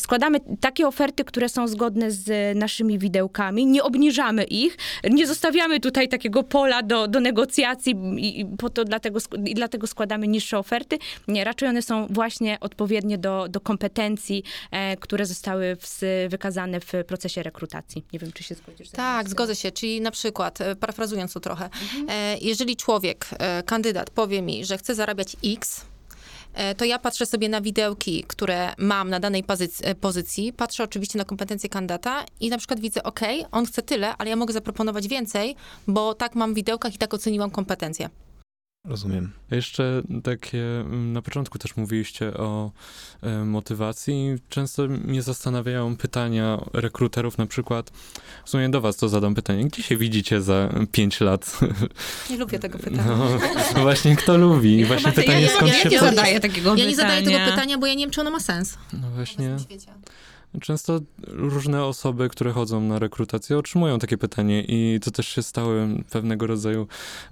składamy 0.00 0.40
takie 0.60 0.88
oferty, 0.88 1.24
które 1.24 1.48
są 1.48 1.68
zgodne 1.68 2.10
z 2.10 2.56
naszymi 2.56 2.98
widełkami, 2.98 3.66
nie 3.66 3.82
obniżamy 3.82 4.15
ich, 4.44 4.76
nie 5.10 5.26
zostawiamy 5.26 5.80
tutaj 5.80 6.08
takiego 6.08 6.42
pola 6.42 6.82
do, 6.82 7.08
do 7.08 7.20
negocjacji 7.20 7.94
i, 8.16 8.40
i 8.40 8.46
po 8.46 8.70
to 8.70 8.84
dlatego, 8.84 9.18
i 9.46 9.54
dlatego 9.54 9.86
składamy 9.86 10.28
niższe 10.28 10.58
oferty. 10.58 10.98
Nie, 11.28 11.44
raczej 11.44 11.68
one 11.68 11.82
są 11.82 12.06
właśnie 12.10 12.60
odpowiednie 12.60 13.18
do, 13.18 13.46
do 13.48 13.60
kompetencji, 13.60 14.42
e, 14.70 14.96
które 14.96 15.26
zostały 15.26 15.76
ws, 15.76 16.04
wykazane 16.28 16.80
w 16.80 16.92
procesie 17.06 17.42
rekrutacji. 17.42 18.04
Nie 18.12 18.18
wiem, 18.18 18.32
czy 18.32 18.42
się 18.42 18.54
zgodzisz. 18.54 18.90
Tak, 18.90 19.28
zgodzę 19.28 19.56
się. 19.56 19.72
Czyli 19.72 20.00
na 20.00 20.10
przykład, 20.10 20.60
e, 20.60 20.76
parafrazując 20.76 21.32
to 21.32 21.40
trochę, 21.40 21.70
e, 22.08 22.38
jeżeli 22.38 22.76
człowiek, 22.76 23.26
e, 23.38 23.62
kandydat 23.62 24.10
powie 24.10 24.42
mi, 24.42 24.64
że 24.64 24.78
chce 24.78 24.94
zarabiać 24.94 25.36
X, 25.44 25.84
to 26.76 26.84
ja 26.84 26.98
patrzę 26.98 27.26
sobie 27.26 27.48
na 27.48 27.60
widełki, 27.60 28.24
które 28.28 28.72
mam 28.78 29.10
na 29.10 29.20
danej 29.20 29.44
e, 29.82 29.94
pozycji, 29.94 30.52
patrzę 30.52 30.84
oczywiście 30.84 31.18
na 31.18 31.24
kompetencje 31.24 31.68
kandydata 31.68 32.24
i 32.40 32.48
na 32.48 32.58
przykład 32.58 32.80
widzę, 32.80 33.02
ok, 33.02 33.20
on 33.52 33.66
chce 33.66 33.82
tyle, 33.82 34.16
ale 34.16 34.30
ja 34.30 34.36
mogę 34.36 34.52
zaproponować 34.52 35.08
więcej, 35.08 35.56
bo 35.88 36.14
tak 36.14 36.34
mam 36.34 36.52
w 36.52 36.56
widełkach 36.56 36.94
i 36.94 36.98
tak 36.98 37.14
oceniłam 37.14 37.50
kompetencje. 37.50 38.08
Rozumiem. 38.86 39.32
Jeszcze 39.50 40.02
takie, 40.22 40.80
mm, 40.80 41.12
na 41.12 41.22
początku 41.22 41.58
też 41.58 41.76
mówiliście 41.76 42.34
o 42.34 42.70
e, 43.22 43.44
motywacji. 43.44 44.34
Często 44.48 44.88
mnie 44.88 45.22
zastanawiają 45.22 45.96
pytania 45.96 46.58
rekruterów, 46.72 47.38
na 47.38 47.46
przykład, 47.46 47.90
w 48.44 48.50
sumie 48.50 48.68
do 48.68 48.80
was 48.80 48.96
to 48.96 49.08
zadam 49.08 49.34
pytanie, 49.34 49.64
gdzie 49.64 49.82
się 49.82 49.96
widzicie 49.96 50.42
za 50.42 50.68
5 50.92 51.20
lat? 51.20 51.58
Nie 52.30 52.36
lubię 52.36 52.58
tego 52.58 52.78
pytania. 52.78 53.04
No, 53.06 53.38
właśnie 53.82 54.16
kto 54.16 54.36
lubi? 54.38 54.78
I 54.78 54.84
właśnie 54.84 55.12
to 55.12 55.20
ja- 55.20 55.26
pytanie, 55.26 55.42
ja- 55.46 55.48
skąd 55.56 55.68
ja 55.72 55.78
się... 55.82 55.88
nie 55.88 55.98
po- 55.98 56.04
zadaję 56.04 56.40
takiego 56.40 56.74
Ja 56.74 56.86
nie 56.86 56.96
zadaję 56.96 57.22
tego 57.26 57.38
pytania, 57.50 57.78
bo 57.78 57.86
ja 57.86 57.94
nie 57.94 58.04
wiem, 58.04 58.10
czy 58.10 58.20
ono 58.20 58.30
ma 58.30 58.40
sens. 58.40 58.78
No 58.92 59.10
właśnie. 59.10 59.56
Często 60.60 61.00
różne 61.26 61.84
osoby, 61.84 62.28
które 62.28 62.52
chodzą 62.52 62.80
na 62.80 62.98
rekrutację, 62.98 63.58
otrzymują 63.58 63.98
takie 63.98 64.18
pytanie 64.18 64.64
i 64.68 65.00
to 65.04 65.10
też 65.10 65.28
się 65.28 65.42
stało 65.42 65.72
pewnego 66.10 66.46
rodzaju 66.46 66.86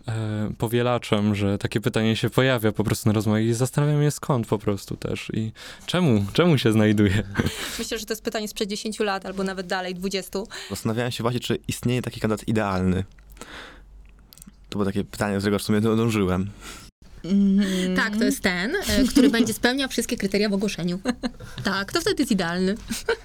e, 0.09 0.51
powielaczem, 0.59 1.35
że 1.35 1.59
takie 1.59 1.81
pytanie 1.81 2.17
się 2.17 2.31
pojawia 2.31 2.73
po 2.73 2.85
prostu 2.85 3.09
na 3.09 3.13
rozmowie 3.13 3.45
i 3.45 3.55
zastanawiam 3.55 4.03
się 4.03 4.11
skąd 4.11 4.47
po 4.47 4.59
prostu 4.59 4.97
też 4.97 5.31
i 5.35 5.53
czemu, 5.87 6.25
czemu 6.33 6.59
się 6.59 6.73
znajduje. 6.73 7.23
Myślę, 7.79 7.99
że 7.99 8.07
to 8.07 8.13
jest 8.13 8.25
pytanie 8.25 8.49
sprzed 8.49 8.69
10 8.69 9.01
lat, 9.01 9.27
albo 9.27 9.45
nawet 9.45 9.67
dalej, 9.67 9.95
20. 9.95 10.39
Zastanawiałem 10.71 11.13
się 11.13 11.23
właśnie, 11.25 11.41
czy 11.41 11.59
istnieje 11.69 12.03
taki 12.03 12.21
kandydat 12.21 12.49
idealny. 12.49 13.05
To 14.69 14.79
było 14.79 14.85
takie 14.85 15.05
pytanie, 15.05 15.35
do 15.35 15.41
którego 15.41 15.59
w 15.59 15.63
sumie 15.63 15.81
dążyłem. 15.81 16.51
Tak, 17.97 18.17
to 18.17 18.25
jest 18.25 18.41
ten, 18.41 18.77
e, 18.77 19.05
który 19.09 19.31
będzie 19.31 19.55
spełniał 19.55 19.89
wszystkie 19.89 20.17
kryteria 20.17 20.49
w 20.49 20.53
ogłoszeniu. 20.53 21.01
Tak, 21.65 21.93
to 21.93 22.01
wtedy 22.01 22.23
jest 22.23 22.33
idealny. 22.33 22.75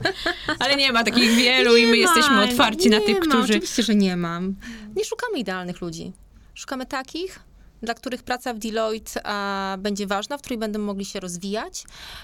Ale 0.59 0.75
nie 0.75 0.91
ma 0.91 1.03
takich 1.03 1.35
wielu 1.35 1.77
i 1.77 1.85
my 1.85 1.91
Nie 1.91 1.97
jesteśmy 1.97 2.35
ma, 2.35 2.43
otwarci 2.43 2.89
na 2.89 2.97
nie 2.97 3.05
tych, 3.05 3.19
ma, 3.19 3.25
którzy... 3.25 3.53
Oczywiście, 3.53 3.83
że 3.83 3.95
nie 3.95 4.17
mam. 4.17 4.55
Nie 4.95 5.05
szukamy 5.05 5.39
idealnych 5.39 5.81
ludzi. 5.81 6.13
Szukamy 6.55 6.85
takich, 6.85 7.39
dla 7.81 7.93
których 7.93 8.23
praca 8.23 8.53
w 8.53 8.59
Deloitte 8.59 9.21
a, 9.23 9.77
będzie 9.79 10.07
ważna, 10.07 10.37
w 10.37 10.41
której 10.41 10.59
będą 10.59 10.79
mogli 10.79 11.05
się 11.05 11.19
rozwijać, 11.19 11.83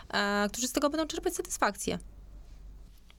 a, 0.10 0.48
którzy 0.52 0.68
z 0.68 0.72
tego 0.72 0.90
będą 0.90 1.08
czerpać 1.08 1.36
satysfakcję. 1.36 2.00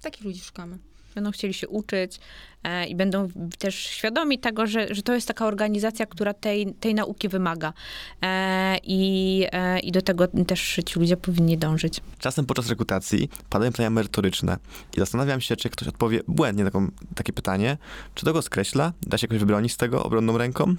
Takich 0.03 0.25
ludzi 0.25 0.41
szukamy. 0.41 0.79
Będą 1.17 1.31
chcieli 1.31 1.55
się 1.55 1.69
uczyć 1.69 2.21
e, 2.63 2.87
i 2.87 2.95
będą 2.95 3.29
też 3.59 3.75
świadomi 3.75 4.39
tego, 4.39 4.67
że, 4.67 4.95
że 4.95 5.03
to 5.03 5.15
jest 5.15 5.29
taka 5.29 5.47
organizacja, 5.47 6.07
która 6.07 6.35
tej, 6.35 6.75
tej 6.75 6.95
nauki 6.95 7.29
wymaga. 7.29 7.73
E, 8.23 8.79
i, 8.83 9.47
e, 9.53 9.81
I 9.81 9.93
do 9.93 10.03
tego 10.03 10.29
też 10.47 10.81
ci 10.87 11.01
ludzie 11.01 11.17
powinni 11.17 11.59
dążyć. 11.59 12.01
Czasem 12.19 12.47
podczas 12.47 12.69
rekrutacji 12.69 13.29
padają 13.51 13.73
pytania 13.73 13.91
merytoryczne 13.91 14.57
i 14.97 15.01
zastanawiam 15.01 15.41
się, 15.41 15.57
czy 15.57 15.71
ktoś 15.71 15.89
odpowie 15.89 16.21
błędnie 16.29 16.65
taką, 16.65 16.91
takie 17.15 17.33
pytanie, 17.33 17.77
czy 18.15 18.25
to 18.25 18.33
go 18.33 18.43
skreśla, 18.43 18.93
da 19.07 19.19
się 19.19 19.25
jakoś 19.25 19.39
wybronić 19.39 19.73
z 19.73 19.77
tego 19.77 20.05
obronną 20.05 20.39
ręką? 20.39 20.75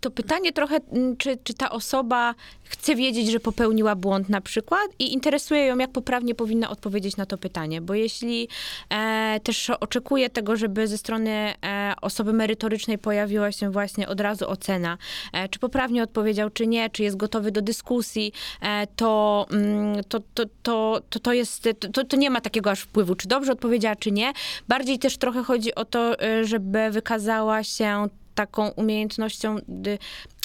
To 0.00 0.10
pytanie 0.10 0.52
trochę, 0.52 0.80
mm, 0.92 1.16
czy, 1.16 1.36
czy 1.44 1.54
ta 1.54 1.70
osoba 1.70 2.34
chce 2.64 2.94
wiedzieć, 2.94 3.30
że 3.30 3.40
popełniła 3.40 3.96
błąd 3.96 4.28
na 4.28 4.40
przykład 4.40 4.82
i 4.98 5.12
interesuje 5.12 5.66
ją, 5.66 5.78
jak 5.78 5.92
poprawnie 5.92 6.34
powinna 6.34 6.70
odpowiedzieć 6.70 7.16
na 7.16 7.26
to 7.26 7.38
pytanie. 7.38 7.80
Bo 7.80 7.94
jeśli 7.94 8.48
e, 8.90 9.40
też 9.42 9.70
oczekuje 9.70 10.30
tego, 10.30 10.56
żeby 10.56 10.86
ze 10.86 10.98
strony 10.98 11.30
e, 11.30 11.94
osoby 12.02 12.32
merytorycznej 12.32 12.98
pojawiła 12.98 13.52
się 13.52 13.70
właśnie 13.70 14.08
od 14.08 14.20
razu 14.20 14.48
ocena, 14.50 14.98
e, 15.32 15.48
czy 15.48 15.58
poprawnie 15.58 16.02
odpowiedział, 16.02 16.50
czy 16.50 16.66
nie, 16.66 16.90
czy 16.90 17.02
jest 17.02 17.16
gotowy 17.16 17.50
do 17.52 17.62
dyskusji, 17.62 18.32
e, 18.60 18.86
to, 18.86 19.46
mm, 19.50 20.04
to, 20.04 20.20
to, 20.34 20.44
to, 20.62 21.00
to, 21.10 21.20
to 21.20 21.32
jest, 21.32 21.68
to, 21.92 22.04
to 22.04 22.16
nie 22.16 22.30
ma 22.30 22.40
takiego 22.40 22.70
aż 22.70 22.80
wpływu, 22.80 23.14
czy 23.14 23.28
dobrze 23.28 23.52
odpowiedziała, 23.52 23.96
czy 23.96 24.10
nie. 24.10 24.32
Bardziej 24.68 24.98
też 24.98 25.16
trochę 25.16 25.42
chodzi 25.42 25.74
o 25.74 25.84
to, 25.84 26.20
e, 26.20 26.44
żeby 26.44 26.90
wykazała 26.90 27.64
się 27.64 28.08
taką 28.34 28.68
umiejętnością 28.68 29.56
y, 29.58 29.98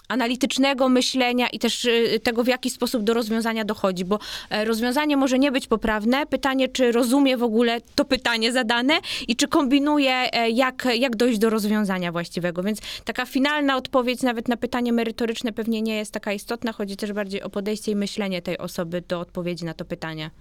analitycznego 0.10 0.90
myślenia 0.90 1.48
i 1.50 1.60
też 1.60 1.86
y, 1.86 2.20
tego, 2.24 2.44
w 2.44 2.48
jaki 2.48 2.70
sposób 2.70 3.04
do 3.04 3.14
rozwiązania 3.14 3.66
dochodzi, 3.66 4.06
bo 4.06 4.20
e, 4.50 4.66
rozwiązanie 4.66 5.18
może 5.18 5.40
nie 5.40 5.52
być 5.52 5.68
poprawne. 5.68 6.26
Pytanie, 6.26 6.68
czy 6.68 6.92
rozumie 6.92 7.38
w 7.38 7.44
ogóle 7.44 7.82
to 7.96 8.06
pytanie 8.06 8.52
zadane 8.52 8.94
i 9.28 9.36
czy 9.36 9.48
kombinuje, 9.48 10.34
e, 10.34 10.50
jak, 10.50 10.88
jak 10.96 11.16
dojść 11.16 11.40
do 11.40 11.50
rozwiązania 11.50 12.12
właściwego. 12.12 12.64
Więc 12.64 12.80
taka 13.06 13.26
finalna 13.26 13.78
odpowiedź 13.78 14.22
nawet 14.22 14.48
na 14.48 14.58
pytanie 14.58 14.94
merytoryczne 14.94 15.54
pewnie 15.54 15.82
nie 15.82 15.96
jest 15.96 16.12
taka 16.12 16.34
istotna. 16.34 16.72
Chodzi 16.72 16.98
też 16.98 17.14
bardziej 17.14 17.44
o 17.44 17.50
podejście 17.50 17.92
i 17.92 17.96
myślenie 17.96 18.42
tej 18.42 18.58
osoby 18.58 19.04
do 19.08 19.20
odpowiedzi 19.20 19.66
na 19.66 19.74
to 19.74 19.86
pytanie. 19.86 20.32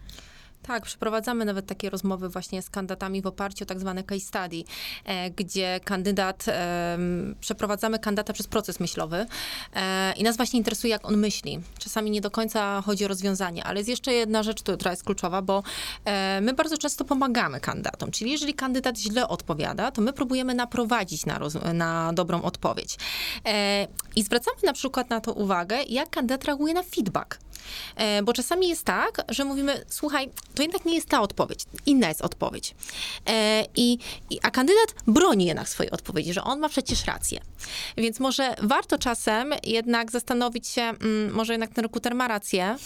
Tak, 0.69 0.83
przeprowadzamy 0.83 1.45
nawet 1.45 1.67
takie 1.67 1.91
rozmowy 1.91 2.29
właśnie 2.29 2.63
z 2.63 2.71
kandydatami 2.71 3.23
w 3.23 3.27
oparciu 3.27 3.65
o 3.65 3.67
tak 3.67 3.81
zwane 3.81 4.05
case 4.05 4.21
study, 4.21 4.65
e, 5.05 5.31
gdzie 5.31 5.81
kandydat, 5.85 6.47
przeprowadzamy 7.41 7.99
kandydata 7.99 8.33
przez 8.33 8.47
proces 8.47 8.81
myślowy 8.81 9.27
e, 9.75 10.13
i 10.13 10.23
nas 10.23 10.37
właśnie 10.37 10.59
interesuje, 10.59 10.91
jak 10.91 11.09
on 11.09 11.17
myśli. 11.17 11.61
Czasami 11.79 12.11
nie 12.11 12.21
do 12.21 12.31
końca 12.31 12.83
chodzi 12.83 13.05
o 13.05 13.09
rozwiązanie, 13.09 13.65
ale 13.65 13.81
jest 13.81 13.89
jeszcze 13.89 14.13
jedna 14.13 14.43
rzecz, 14.43 14.63
która 14.63 14.91
jest 14.91 15.05
kluczowa, 15.05 15.43
bo 15.43 15.63
e, 16.05 16.41
my 16.41 16.53
bardzo 16.53 16.79
często 16.79 17.05
pomagamy 17.05 17.61
kandydatom, 17.61 18.11
czyli 18.11 18.31
jeżeli 18.31 18.55
kandydat 18.55 18.99
źle 18.99 19.29
odpowiada, 19.29 19.91
to 19.91 20.03
my 20.03 20.13
próbujemy 20.13 20.55
naprowadzić 20.55 21.27
na, 21.27 21.41
na 21.75 22.13
dobrą 22.13 22.43
odpowiedź. 22.43 22.97
I 24.17 24.23
zwracamy 24.23 24.57
na 24.65 24.73
przykład 24.73 25.11
na 25.11 25.21
to 25.21 25.33
uwagę, 25.33 25.83
jak 25.89 26.11
kandydat 26.11 26.45
reaguje 26.45 26.75
na 26.75 26.83
feedback. 26.83 27.39
E, 27.97 28.23
Bo 28.23 28.33
czasami 28.33 28.69
jest 28.69 28.85
tak, 28.85 29.25
że 29.29 29.45
mówimy, 29.45 29.85
słuchaj, 29.89 30.31
to 30.55 30.63
jednak 30.63 30.85
nie 30.85 30.95
jest 30.95 31.09
ta 31.09 31.21
odpowiedź, 31.21 31.65
inna 31.87 32.09
jest 32.09 32.23
odpowiedź. 32.23 32.75
E, 33.27 33.65
I, 33.77 33.99
i, 34.31 34.39
a 34.43 34.51
kandydat 34.51 34.95
broni 35.07 35.45
jednak 35.45 35.69
swojej 35.69 35.91
odpowiedzi, 35.91 36.33
że 36.33 36.45
on 36.45 36.59
ma 36.61 36.69
przecież 36.69 37.05
rację. 37.05 37.41
Więc 37.97 38.21
może 38.21 38.55
warto 38.63 38.99
czasem 38.99 39.55
jednak 39.65 40.11
zastanowić 40.11 40.69
się, 40.69 40.83
mm, 40.83 41.33
może 41.35 41.53
jednak 41.53 41.71
ten 41.75 41.85
rekruter 41.85 42.15
ma 42.15 42.29
rację. 42.29 42.77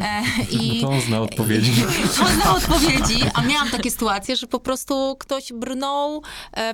E, 0.00 0.22
i, 0.60 0.80
To 0.80 0.88
on 0.88 1.00
zna 1.00 1.20
odpowiedzi. 1.20 1.72
on 2.26 2.32
zna 2.42 2.56
odpowiedzi, 2.56 3.20
a 3.34 3.42
miałam 3.42 3.70
takie 3.70 3.90
sytuacje, 3.90 4.36
że 4.36 4.46
po 4.46 4.60
prostu 4.60 5.16
ktoś 5.18 5.52
brnął 5.52 6.22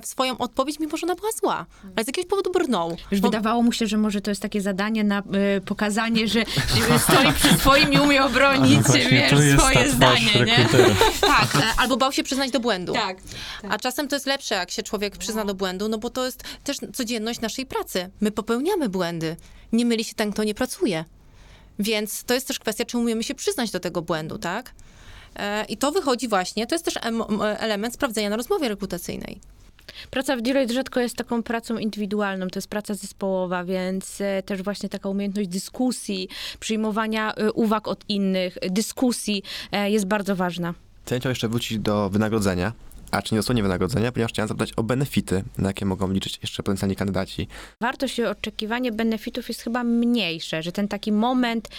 w 0.01 0.05
swoją 0.07 0.37
odpowiedź, 0.37 0.79
mimo 0.79 0.97
że 0.97 1.07
ona 1.07 1.15
była 1.15 1.31
zła. 1.31 1.65
Ale 1.95 2.03
z 2.03 2.07
jakiegoś 2.07 2.29
powodu 2.29 2.51
brnął. 2.51 2.97
Już 3.11 3.21
Bo- 3.21 3.27
wydawało 3.27 3.63
mu 3.63 3.71
się, 3.71 3.87
że 3.87 3.97
może 3.97 4.21
to 4.21 4.31
jest 4.31 4.41
takie 4.41 4.61
zadanie 4.61 5.03
na 5.03 5.19
y, 5.57 5.61
pokazanie, 5.61 6.27
że 6.27 6.43
że 6.89 6.99
stoi 6.99 7.33
przy 7.33 7.44
swoim 7.59 7.93
i 7.93 7.99
umie 7.99 8.23
obronić 8.23 8.81
Właśnie 8.81 9.09
wiesz, 9.09 9.59
swoje 9.59 9.91
zdanie, 9.91 10.45
nie? 10.45 10.67
Tak, 11.21 11.55
e, 11.55 11.63
albo 11.77 11.97
bał 11.97 12.11
się 12.11 12.23
przyznać 12.23 12.51
do 12.51 12.59
błędu. 12.59 12.93
Tak. 12.93 13.17
A 13.69 13.77
czasem 13.77 14.07
to 14.07 14.15
jest 14.15 14.25
lepsze, 14.25 14.55
jak 14.55 14.71
się 14.71 14.83
człowiek 14.83 15.17
przyzna 15.17 15.45
do 15.45 15.53
błędu, 15.53 15.89
no 15.89 15.97
bo 15.97 16.09
to 16.09 16.25
jest 16.25 16.43
też 16.63 16.77
codzienność 16.93 17.41
naszej 17.41 17.65
pracy. 17.65 18.09
My 18.21 18.31
popełniamy 18.31 18.89
błędy. 18.89 19.35
Nie 19.71 19.85
myli 19.85 20.03
się 20.03 20.13
ten, 20.13 20.31
kto 20.31 20.43
nie 20.43 20.55
pracuje. 20.55 21.05
Więc 21.79 22.23
to 22.23 22.33
jest 22.33 22.47
też 22.47 22.59
kwestia, 22.59 22.85
czy 22.85 22.97
umiemy 22.97 23.23
się 23.23 23.35
przyznać 23.35 23.71
do 23.71 23.79
tego 23.79 24.01
błędu, 24.01 24.37
tak? 24.37 24.73
E, 25.35 25.65
I 25.65 25.77
to 25.77 25.91
wychodzi 25.91 26.27
właśnie, 26.27 26.67
to 26.67 26.75
jest 26.75 26.85
też 26.85 26.93
element 27.57 27.93
sprawdzenia 27.93 28.29
na 28.29 28.35
rozmowie 28.35 28.69
rekrutacyjnej. 28.69 29.41
Praca 30.11 30.37
w 30.37 30.41
Deloitte 30.41 30.73
rzadko 30.73 30.99
jest 30.99 31.15
taką 31.15 31.43
pracą 31.43 31.77
indywidualną, 31.77 32.47
to 32.47 32.57
jest 32.57 32.67
praca 32.67 32.93
zespołowa, 32.93 33.63
więc 33.63 34.21
e, 34.21 34.43
też 34.43 34.61
właśnie 34.61 34.89
taka 34.89 35.09
umiejętność 35.09 35.49
dyskusji, 35.49 36.29
przyjmowania 36.59 37.33
e, 37.33 37.51
uwag 37.51 37.87
od 37.87 38.09
innych, 38.09 38.57
e, 38.61 38.69
dyskusji 38.69 39.43
jest 39.85 40.05
bardzo 40.05 40.35
ważna. 40.35 40.73
Chcę 41.05 41.19
chciał 41.19 41.29
jeszcze 41.29 41.47
wrócić 41.47 41.79
do 41.79 42.09
wynagrodzenia, 42.09 42.71
a 43.15 43.21
czy 43.21 43.33
nie 43.33 43.39
dosłownie 43.39 43.63
wynagrodzenia, 43.63 44.11
ponieważ 44.11 44.31
chciałem 44.31 44.47
zapytać 44.47 44.73
o 44.73 44.83
benefity, 44.83 45.43
na 45.57 45.69
jakie 45.69 45.85
mogą 45.85 46.11
liczyć 46.11 46.39
jeszcze 46.41 46.63
potencjalni 46.63 46.95
kandydaci. 46.95 47.47
Wartość 47.81 48.19
i 48.19 48.25
oczekiwanie 48.25 48.91
benefitów 48.91 49.47
jest 49.47 49.61
chyba 49.61 49.83
mniejsze, 49.83 50.63
że 50.63 50.71
ten 50.71 50.87
taki 50.87 51.11
moment 51.11 51.69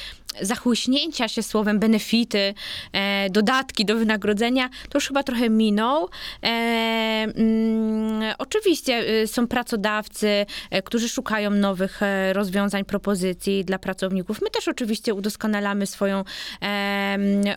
zachłyśnięcia 0.40 1.28
się 1.28 1.42
słowem 1.42 1.78
benefity, 1.78 2.54
e, 2.92 3.30
dodatki 3.30 3.84
do 3.84 3.96
wynagrodzenia, 3.96 4.68
to 4.88 4.98
już 4.98 5.08
chyba 5.08 5.22
trochę 5.22 5.50
minął. 5.50 6.08
E, 6.42 6.46
mm, 6.46 8.34
oczywiście 8.38 9.22
y, 9.22 9.26
są 9.26 9.48
pracodawcy, 9.48 10.46
e, 10.70 10.82
którzy 10.82 11.08
szukają 11.08 11.50
nowych 11.50 12.02
e, 12.02 12.32
rozwiązań, 12.32 12.84
propozycji 12.84 13.64
dla 13.64 13.78
pracowników. 13.78 14.42
My 14.42 14.50
też 14.50 14.68
oczywiście 14.68 15.14
udoskonalamy 15.14 15.86
swoją 15.86 16.24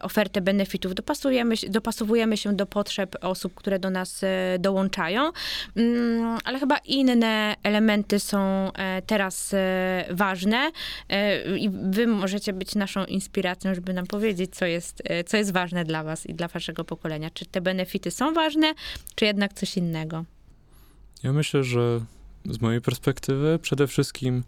ofertę 0.02 0.42
benefitów, 0.42 0.96
dopasujemy, 0.96 1.56
dopasowujemy 1.70 2.38
się 2.38 2.54
do 2.54 2.66
potrzeb 2.66 3.16
osób, 3.22 3.54
które 3.54 3.69
do 3.78 3.90
nas 3.90 4.24
e, 4.24 4.58
dołączają, 4.60 5.32
Mm, 5.76 6.38
ale 6.44 6.60
chyba 6.60 6.78
inne 6.78 7.56
elementy 7.64 8.20
są 8.20 8.72
e, 8.74 9.02
teraz 9.02 9.54
e, 9.54 10.06
ważne 10.10 10.72
i 11.58 11.70
wy 11.70 12.08
możecie 12.08 12.54
być 12.54 12.76
naszą 12.76 13.06
inspiracją, 13.06 13.76
żeby 13.76 13.94
nam 13.94 14.08
powiedzieć, 14.08 14.56
co 14.56 14.66
jest, 14.66 15.04
co 15.26 15.38
jest 15.38 15.54
ważne 15.54 15.86
dla 15.86 16.04
was 16.04 16.26
i 16.26 16.34
dla 16.34 16.48
waszego 16.48 16.84
pokolenia. 16.84 17.30
Czy 17.30 17.46
te 17.46 17.62
benefity 17.62 18.12
są 18.12 18.34
ważne, 18.34 18.74
czy 19.16 19.26
jednak 19.26 19.54
coś 19.54 19.78
innego? 19.78 20.26
Ja 21.24 21.34
myślę, 21.34 21.64
że 21.64 22.00
z 22.46 22.62
mojej 22.62 22.82
perspektywy 22.82 23.60
przede 23.62 23.88
wszystkim 23.88 24.44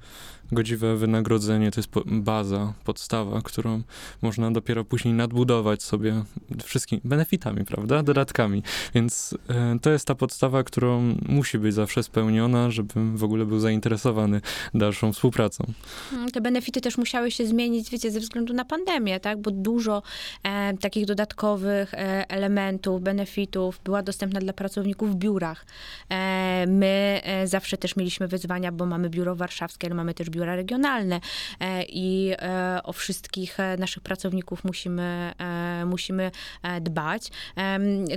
godziwe 0.52 0.96
wynagrodzenie 0.96 1.72
to 1.72 1.80
jest 1.80 1.90
baza, 2.06 2.74
podstawa, 2.84 3.42
którą 3.42 3.82
można 4.22 4.52
dopiero 4.52 4.86
później 4.86 5.14
nadbudować 5.14 5.84
sobie 5.84 6.24
wszystkimi 6.64 7.02
benefitami, 7.06 7.66
prawda? 7.66 8.04
Dodatkami. 8.04 8.64
Więc 8.96 9.38
e, 9.50 9.80
to 9.82 9.90
jest 9.90 10.08
ta 10.08 10.16
podstawa, 10.16 10.64
którą 10.64 11.16
musi 11.30 11.60
być 11.60 11.74
zawsze 11.74 12.04
spełniona, 12.04 12.72
żebym 12.72 13.18
w 13.18 13.24
ogóle 13.24 13.46
był 13.46 13.60
zainteresowany 13.60 14.42
dalszą 14.74 15.14
współpracą. 15.14 15.64
Mm, 16.14 16.32
Te 16.32 16.42
benefity 16.42 16.82
też 16.82 16.98
musiały 16.98 17.32
się 17.32 17.48
zmienić, 17.48 17.90
wiecie, 17.90 18.12
ze 18.12 18.20
względu 18.20 18.54
na 18.54 18.66
pandemię, 18.66 19.20
tak? 19.20 19.42
Bo 19.42 19.52
dużo 19.52 20.04
e, 20.44 20.78
takich 20.78 21.06
dodatkowych 21.06 21.94
e, 21.94 22.30
elementów, 22.30 23.02
benefitów 23.02 23.80
była 23.84 24.04
dostępna 24.04 24.40
dla 24.40 24.54
pracowników 24.54 25.12
w 25.12 25.16
biurach. 25.16 25.66
E, 26.10 26.66
my 26.68 27.22
e, 27.24 27.48
zawsze 27.48 27.78
też 27.78 27.96
mieliśmy 27.96 28.28
wyzwania, 28.28 28.72
bo 28.72 28.86
mamy 28.86 29.10
biuro 29.10 29.36
warszawskie, 29.36 29.88
ale 29.88 29.96
mamy 29.96 30.14
też 30.14 30.30
biura 30.42 30.56
regionalne 30.56 31.20
e, 31.60 31.84
i 31.84 32.32
e, 32.32 32.80
o 32.84 32.94
wszystkich 32.94 33.60
e, 33.60 33.78
naszych 33.78 34.04
pracowników 34.04 34.64
musimy, 34.64 35.34
musimy 35.86 36.32
dbać. 36.82 37.28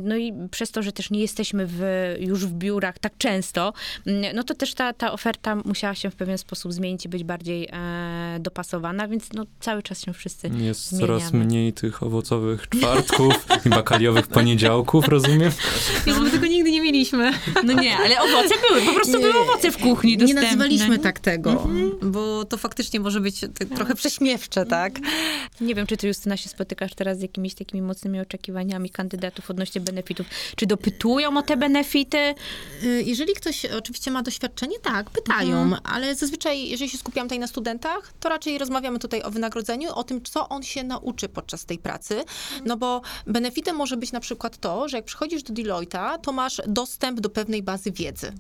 No 0.02 0.16
i 0.16 0.32
przez 0.50 0.70
to, 0.70 0.82
że 0.82 0.92
też 0.92 1.10
nie 1.10 1.20
jesteśmy 1.20 1.66
w, 1.66 1.82
już 2.20 2.46
w 2.46 2.52
biurach 2.52 2.98
tak 2.98 3.18
często, 3.18 3.72
mm, 4.06 4.36
no 4.36 4.44
to 4.44 4.54
też 4.54 4.74
ta, 4.74 4.92
ta 4.92 5.12
oferta 5.12 5.56
musiała 5.64 5.94
się 5.94 6.10
w 6.10 6.16
pewien 6.16 6.38
sposób 6.38 6.72
zmienić 6.72 7.04
i 7.04 7.08
być 7.08 7.24
bardziej 7.24 7.68
dopasowana, 8.40 9.08
więc 9.08 9.32
no 9.32 9.44
cały 9.60 9.82
czas 9.82 10.00
się 10.04 10.12
wszyscy 10.12 10.48
Jest 10.48 10.88
zmieniamy. 10.88 11.18
coraz 11.20 11.32
mniej 11.32 11.72
tych 11.72 12.02
owocowych 12.02 12.68
czwartków 12.68 13.46
i 13.66 13.68
bakaliowych 13.68 14.26
poniedziałków, 14.26 15.08
rozumiem? 15.08 15.52
Jezu, 16.06 16.22
my 16.22 16.30
tego 16.30 16.46
nigdy 16.46 16.70
nie 16.70 16.80
mieliśmy. 16.82 17.32
No 17.64 17.72
nie, 17.72 17.96
ale 17.96 18.20
owoce 18.22 18.54
były, 18.68 18.82
po 18.82 18.92
prostu 18.92 19.20
były 19.20 19.38
owoce 19.38 19.70
w 19.70 19.78
kuchni 19.78 20.10
Nie 20.10 20.16
dostępne. 20.18 20.42
nazywaliśmy 20.42 20.98
tak 20.98 21.20
tego, 21.20 21.68
bo 22.14 22.44
to 22.44 22.56
faktycznie 22.58 23.00
może 23.00 23.20
być 23.20 23.40
t- 23.40 23.48
trochę 23.76 23.94
prześmiewcze, 23.94 24.66
tak? 24.66 24.92
Nie 25.60 25.74
wiem, 25.74 25.86
czy 25.86 25.96
ty, 25.96 26.06
Justyna, 26.08 26.36
się 26.36 26.48
spotykasz 26.48 26.94
teraz 26.94 27.18
z 27.18 27.22
jakimiś 27.22 27.54
takimi 27.54 27.82
mocnymi 27.82 28.20
oczekiwaniami 28.20 28.90
kandydatów 28.90 29.50
odnośnie 29.50 29.80
benefitów. 29.80 30.26
Czy 30.56 30.66
dopytują 30.66 31.36
o 31.38 31.42
te 31.42 31.56
benefity? 31.56 32.34
Y, 32.84 33.02
Jeżeli 33.06 33.34
ktoś 33.34 33.64
oczywiście 33.64 34.10
ma 34.10 34.22
doświadczenie, 34.22 34.78
tak, 34.82 35.10
pytają, 35.10 35.70
ale 35.84 36.14
zazwyczaj, 36.14 36.68
jeżeli 36.68 36.90
się 36.90 36.98
skupiam 36.98 37.26
tutaj 37.26 37.38
na 37.38 37.46
studentach, 37.46 38.12
to 38.20 38.28
raczej 38.28 38.58
rozmawiamy 38.58 38.98
tutaj 38.98 39.22
o 39.22 39.30
wynagrodzeniu, 39.30 39.90
o 39.94 40.04
tym, 40.04 40.22
co 40.22 40.48
on 40.48 40.62
się 40.62 40.84
nauczy 40.84 41.28
podczas 41.28 41.64
tej 41.64 41.78
pracy, 41.78 42.24
no 42.64 42.76
bo 42.76 43.02
benefitem 43.26 43.76
może 43.76 43.96
być 43.96 44.12
na 44.12 44.20
przykład 44.20 44.58
to, 44.58 44.88
że 44.88 44.96
jak 44.96 45.04
przychodzisz 45.06 45.42
do 45.42 45.54
Deloitte'a, 45.54 46.18
to 46.18 46.32
masz 46.32 46.62
dostęp 46.66 47.20
do 47.20 47.28
pewnej 47.30 47.62
bazy 47.62 47.92
wiedzy. 47.92 48.32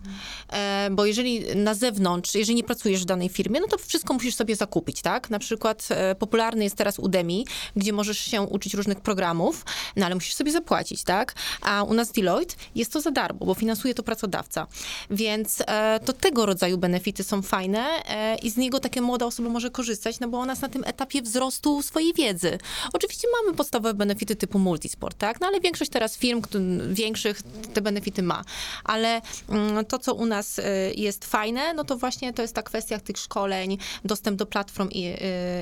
E, 0.52 0.88
bo 0.92 1.06
jeżeli 1.06 1.56
na 1.56 1.74
zewnątrz, 1.74 2.34
jeżeli 2.34 2.56
nie 2.56 2.64
pracujesz 2.64 3.02
w 3.02 3.04
danej 3.04 3.28
firmie, 3.28 3.53
no 3.60 3.66
to 3.66 3.78
wszystko 3.78 4.14
musisz 4.14 4.34
sobie 4.34 4.56
zakupić, 4.56 5.02
tak? 5.02 5.30
Na 5.30 5.38
przykład 5.38 5.88
e, 5.90 6.14
popularny 6.14 6.64
jest 6.64 6.76
teraz 6.76 6.98
Udemy, 6.98 7.42
gdzie 7.76 7.92
możesz 7.92 8.18
się 8.18 8.42
uczyć 8.42 8.74
różnych 8.74 9.00
programów, 9.00 9.64
no 9.96 10.06
ale 10.06 10.14
musisz 10.14 10.34
sobie 10.34 10.52
zapłacić, 10.52 11.04
tak? 11.04 11.34
A 11.62 11.82
u 11.82 11.94
nas 11.94 12.12
Deloitte 12.12 12.54
jest 12.74 12.92
to 12.92 13.00
za 13.00 13.10
darmo, 13.10 13.46
bo 13.46 13.54
finansuje 13.54 13.94
to 13.94 14.02
pracodawca. 14.02 14.66
Więc 15.10 15.62
e, 15.66 16.00
to 16.04 16.12
tego 16.12 16.46
rodzaju 16.46 16.78
benefity 16.78 17.24
są 17.24 17.42
fajne 17.42 17.86
e, 18.06 18.36
i 18.36 18.50
z 18.50 18.56
niego 18.56 18.80
takie 18.80 19.00
młoda 19.00 19.26
osoba 19.26 19.48
może 19.48 19.70
korzystać, 19.70 20.20
no 20.20 20.28
bo 20.28 20.38
ona 20.38 20.52
jest 20.52 20.62
na 20.62 20.68
tym 20.68 20.84
etapie 20.84 21.22
wzrostu 21.22 21.82
swojej 21.82 22.14
wiedzy. 22.14 22.58
Oczywiście 22.92 23.28
mamy 23.42 23.56
podstawowe 23.56 23.94
benefity 23.94 24.36
typu 24.36 24.58
multisport, 24.58 25.18
tak? 25.18 25.40
No 25.40 25.46
ale 25.46 25.60
większość 25.60 25.90
teraz 25.90 26.16
firm 26.16 26.42
większych 26.90 27.42
te 27.74 27.80
benefity 27.80 28.22
ma. 28.22 28.44
Ale 28.84 29.20
mm, 29.48 29.84
to, 29.84 29.98
co 29.98 30.14
u 30.14 30.26
nas 30.26 30.60
jest 30.94 31.24
fajne, 31.24 31.74
no 31.74 31.84
to 31.84 31.96
właśnie 31.96 32.32
to 32.32 32.42
jest 32.42 32.54
ta 32.54 32.62
kwestia 32.62 33.00
tych 33.00 33.18
szkoleń, 33.44 33.78
dostęp 34.04 34.38
do 34.38 34.46
platform 34.46 34.88
y, 34.88 34.94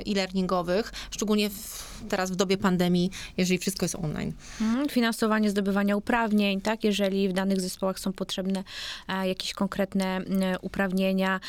e-learningowych, 0.06 0.92
szczególnie 1.10 1.50
w, 1.50 1.92
teraz 2.08 2.30
w 2.30 2.36
dobie 2.36 2.58
pandemii, 2.58 3.10
jeżeli 3.36 3.58
wszystko 3.58 3.84
jest 3.84 3.94
online. 3.94 4.32
Mhm, 4.60 4.88
Finansowanie 4.88 5.50
zdobywania 5.50 5.96
uprawnień, 5.96 6.60
tak? 6.60 6.84
Jeżeli 6.84 7.28
w 7.28 7.32
danych 7.32 7.60
zespołach 7.60 7.98
są 7.98 8.12
potrzebne 8.12 8.64
e, 9.08 9.28
jakieś 9.28 9.52
konkretne 9.52 10.20
uprawnienia 10.60 11.40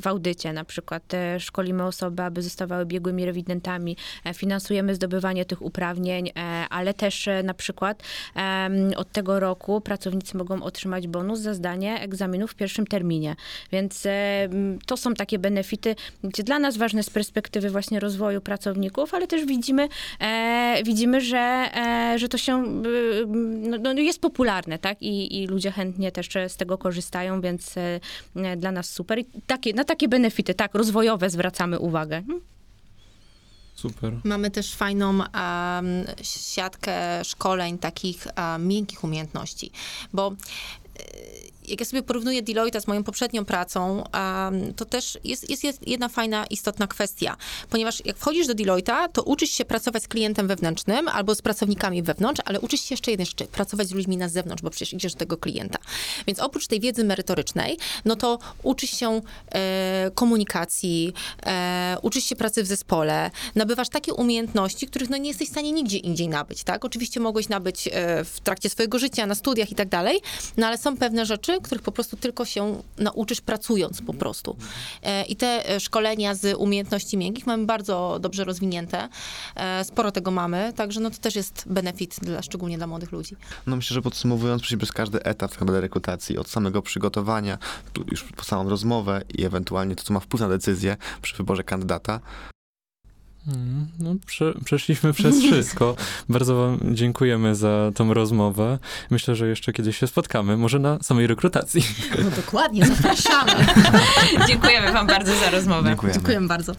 w 0.00 0.06
audycie, 0.06 0.52
na 0.52 0.64
przykład 0.64 1.14
e, 1.14 1.40
szkolimy 1.40 1.84
osoby, 1.84 2.22
aby 2.22 2.42
zostawały 2.42 2.86
biegłymi 2.86 3.24
rewidentami, 3.24 3.96
e, 4.24 4.34
finansujemy 4.34 4.94
zdobywanie 4.94 5.44
tych 5.44 5.62
uprawnień, 5.62 6.32
ale 6.70 6.94
też 6.94 7.28
na 7.44 7.54
przykład 7.54 8.02
od 8.96 9.12
tego 9.12 9.40
roku 9.40 9.80
pracownicy 9.80 10.36
mogą 10.36 10.62
otrzymać 10.62 11.08
bonus 11.08 11.40
za 11.40 11.54
zdanie 11.54 12.00
egzaminu 12.00 12.48
w 12.48 12.54
pierwszym 12.54 12.86
terminie. 12.86 13.36
Więc 13.72 14.06
to 14.86 14.96
są 14.96 15.14
takie 15.14 15.38
benefity, 15.38 15.94
gdzie 16.24 16.42
dla 16.42 16.58
nas 16.58 16.76
ważne 16.76 17.02
z 17.02 17.10
perspektywy 17.10 17.70
właśnie 17.70 18.00
rozwoju 18.00 18.40
pracowników, 18.40 19.14
ale 19.14 19.26
też 19.26 19.44
widzimy, 19.44 19.88
e, 20.20 20.82
widzimy, 20.84 21.20
że, 21.20 21.70
e, 21.74 22.18
że 22.18 22.28
to 22.28 22.38
się 22.38 22.64
y, 22.64 23.26
no, 23.56 23.78
no, 23.78 23.92
jest 23.92 24.20
popularne, 24.20 24.78
tak? 24.78 25.02
I, 25.02 25.42
I 25.42 25.46
ludzie 25.46 25.70
chętnie 25.72 26.12
też 26.12 26.36
e, 26.36 26.48
z 26.48 26.56
tego 26.56 26.78
korzystają, 26.78 27.40
więc 27.40 27.76
e, 27.76 28.00
e, 28.36 28.56
dla 28.56 28.72
nas 28.72 28.90
super. 28.90 29.18
I 29.18 29.26
takie, 29.46 29.72
na 29.74 29.84
takie 29.84 30.08
benefity, 30.08 30.54
tak, 30.54 30.74
rozwojowe 30.74 31.30
zwracamy 31.30 31.78
uwagę. 31.78 32.22
Hmm. 32.22 32.40
Super. 33.74 34.20
Mamy 34.24 34.50
też 34.50 34.74
fajną 34.74 35.08
em, 35.10 35.24
siatkę 36.22 37.24
szkoleń 37.24 37.78
takich 37.78 38.26
em, 38.26 38.68
miękkich 38.68 39.04
umiejętności, 39.04 39.70
bo 40.12 40.32
e, 40.32 41.55
jak 41.68 41.80
ja 41.80 41.86
sobie 41.86 42.02
porównuję 42.02 42.42
Deloitte 42.42 42.80
z 42.80 42.86
moją 42.86 43.04
poprzednią 43.04 43.44
pracą, 43.44 44.04
to 44.76 44.84
też 44.84 45.18
jest, 45.24 45.64
jest 45.64 45.88
jedna 45.88 46.08
fajna, 46.08 46.46
istotna 46.46 46.86
kwestia, 46.86 47.36
ponieważ 47.70 48.02
jak 48.04 48.16
wchodzisz 48.16 48.46
do 48.46 48.54
Deloitte'a, 48.54 49.08
to 49.12 49.22
uczysz 49.22 49.50
się 49.50 49.64
pracować 49.64 50.02
z 50.02 50.08
klientem 50.08 50.48
wewnętrznym 50.48 51.08
albo 51.08 51.34
z 51.34 51.42
pracownikami 51.42 52.02
wewnątrz, 52.02 52.42
ale 52.44 52.60
uczysz 52.60 52.80
się 52.80 52.92
jeszcze 52.92 53.10
jednej 53.10 53.26
rzeczy, 53.26 53.46
pracować 53.46 53.88
z 53.88 53.92
ludźmi 53.92 54.16
na 54.16 54.28
zewnątrz, 54.28 54.62
bo 54.62 54.70
przecież 54.70 54.92
idziesz 54.92 55.12
do 55.12 55.18
tego 55.18 55.36
klienta. 55.36 55.78
Więc 56.26 56.40
oprócz 56.40 56.66
tej 56.66 56.80
wiedzy 56.80 57.04
merytorycznej, 57.04 57.78
no 58.04 58.16
to 58.16 58.38
uczysz 58.62 58.90
się 58.90 59.20
e, 59.52 60.10
komunikacji, 60.14 61.12
e, 61.46 61.96
uczysz 62.02 62.24
się 62.24 62.36
pracy 62.36 62.62
w 62.62 62.66
zespole, 62.66 63.30
nabywasz 63.54 63.88
takie 63.88 64.14
umiejętności, 64.14 64.86
których 64.86 65.10
no 65.10 65.16
nie 65.16 65.28
jesteś 65.28 65.48
w 65.48 65.50
stanie 65.50 65.72
nigdzie 65.72 65.98
indziej 65.98 66.28
nabyć, 66.28 66.64
tak? 66.64 66.84
Oczywiście 66.84 67.20
mogłeś 67.20 67.48
nabyć 67.48 67.88
e, 67.92 68.24
w 68.24 68.40
trakcie 68.40 68.70
swojego 68.70 68.98
życia, 68.98 69.26
na 69.26 69.34
studiach 69.34 69.72
i 69.72 69.74
tak 69.74 69.88
dalej, 69.88 70.20
no 70.56 70.66
ale 70.66 70.78
są 70.78 70.96
pewne 70.96 71.26
rzeczy, 71.26 71.55
których 71.60 71.82
po 71.82 71.92
prostu 71.92 72.16
tylko 72.16 72.44
się 72.44 72.82
nauczysz 72.98 73.40
pracując 73.40 74.02
po 74.02 74.14
prostu. 74.14 74.56
E, 75.02 75.24
I 75.24 75.36
te 75.36 75.70
e, 75.70 75.80
szkolenia 75.80 76.34
z 76.34 76.58
umiejętności 76.58 77.16
miękkich 77.16 77.46
mamy 77.46 77.66
bardzo 77.66 78.18
dobrze 78.20 78.44
rozwinięte, 78.44 79.08
e, 79.56 79.84
sporo 79.84 80.12
tego 80.12 80.30
mamy, 80.30 80.72
także 80.76 81.00
no 81.00 81.10
to 81.10 81.16
też 81.18 81.36
jest 81.36 81.64
benefit, 81.66 82.16
dla, 82.22 82.42
szczególnie 82.42 82.76
dla 82.76 82.86
młodych 82.86 83.12
ludzi. 83.12 83.36
No 83.66 83.76
myślę, 83.76 83.94
że 83.94 84.02
podsumowując, 84.02 84.62
przez 84.62 84.92
każdy 84.92 85.22
etap 85.22 85.50
tak 85.50 85.60
naprawdę 85.60 85.80
rekrutacji, 85.80 86.38
od 86.38 86.48
samego 86.48 86.82
przygotowania, 86.82 87.58
już 88.10 88.24
po 88.24 88.44
samą 88.44 88.68
rozmowę 88.68 89.22
i 89.34 89.44
ewentualnie 89.44 89.96
to, 89.96 90.04
co 90.04 90.14
ma 90.14 90.20
wpływ 90.20 90.40
na 90.40 90.48
decyzję 90.48 90.96
przy 91.22 91.36
wyborze 91.36 91.64
kandydata, 91.64 92.20
No, 93.98 94.14
prze, 94.26 94.54
przeszliśmy 94.64 95.12
przez 95.12 95.38
wszystko. 95.42 95.96
Bardzo 96.28 96.56
Wam 96.56 96.78
dziękujemy 96.96 97.54
za 97.54 97.92
tą 97.94 98.14
rozmowę. 98.14 98.78
Myślę, 99.10 99.34
że 99.34 99.48
jeszcze 99.48 99.72
kiedyś 99.72 99.98
się 99.98 100.06
spotkamy, 100.06 100.56
może 100.56 100.78
na 100.78 100.98
samej 101.02 101.26
rekrutacji. 101.26 101.82
No 102.24 102.30
dokładnie, 102.30 102.86
zapraszamy. 102.86 103.52
Dziękujemy 104.48 104.92
wam 104.92 105.06
bardzo 105.06 105.36
za 105.36 105.50
rozmowę. 105.50 105.88
dziękujemy. 105.88 106.14
Dziękuję 106.14 106.40
bardzo. 106.40 106.72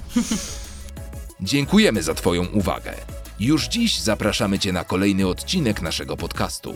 Dziękujemy 1.41 2.03
za 2.03 2.13
Twoją 2.13 2.45
uwagę. 2.45 2.93
Już 3.39 3.67
dziś 3.67 3.99
zapraszamy 3.99 4.60
Cię 4.60 4.71
na 4.71 4.84
kolejny 4.84 5.27
odcinek 5.27 5.82
naszego 5.82 6.17
podcastu. 6.17 6.75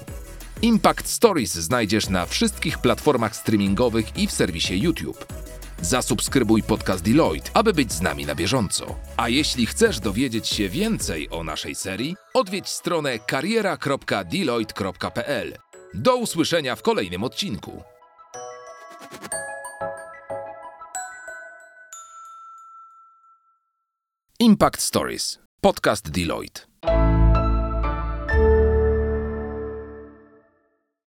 Impact 0.62 1.08
Stories 1.08 1.54
znajdziesz 1.54 2.10
na 2.10 2.25
wszystkich 2.25 2.77
platformach 2.77 3.36
streamingowych 3.36 4.17
i 4.17 4.27
w 4.27 4.32
serwisie 4.32 4.80
YouTube. 4.80 5.25
Zasubskrybuj 5.81 6.63
podcast 6.63 7.03
Deloitte, 7.03 7.51
aby 7.53 7.73
być 7.73 7.91
z 7.91 8.01
nami 8.01 8.25
na 8.25 8.35
bieżąco. 8.35 8.95
A 9.17 9.29
jeśli 9.29 9.65
chcesz 9.65 9.99
dowiedzieć 9.99 10.47
się 10.47 10.69
więcej 10.69 11.29
o 11.29 11.43
naszej 11.43 11.75
serii, 11.75 12.15
odwiedź 12.33 12.69
stronę 12.69 13.19
kariera.deloitte.pl. 13.19 15.57
Do 15.93 16.15
usłyszenia 16.15 16.75
w 16.75 16.81
kolejnym 16.81 17.23
odcinku. 17.23 17.83
Impact 24.39 24.81
Stories. 24.81 25.39
Podcast 25.61 26.11
Deloitte. 26.11 26.61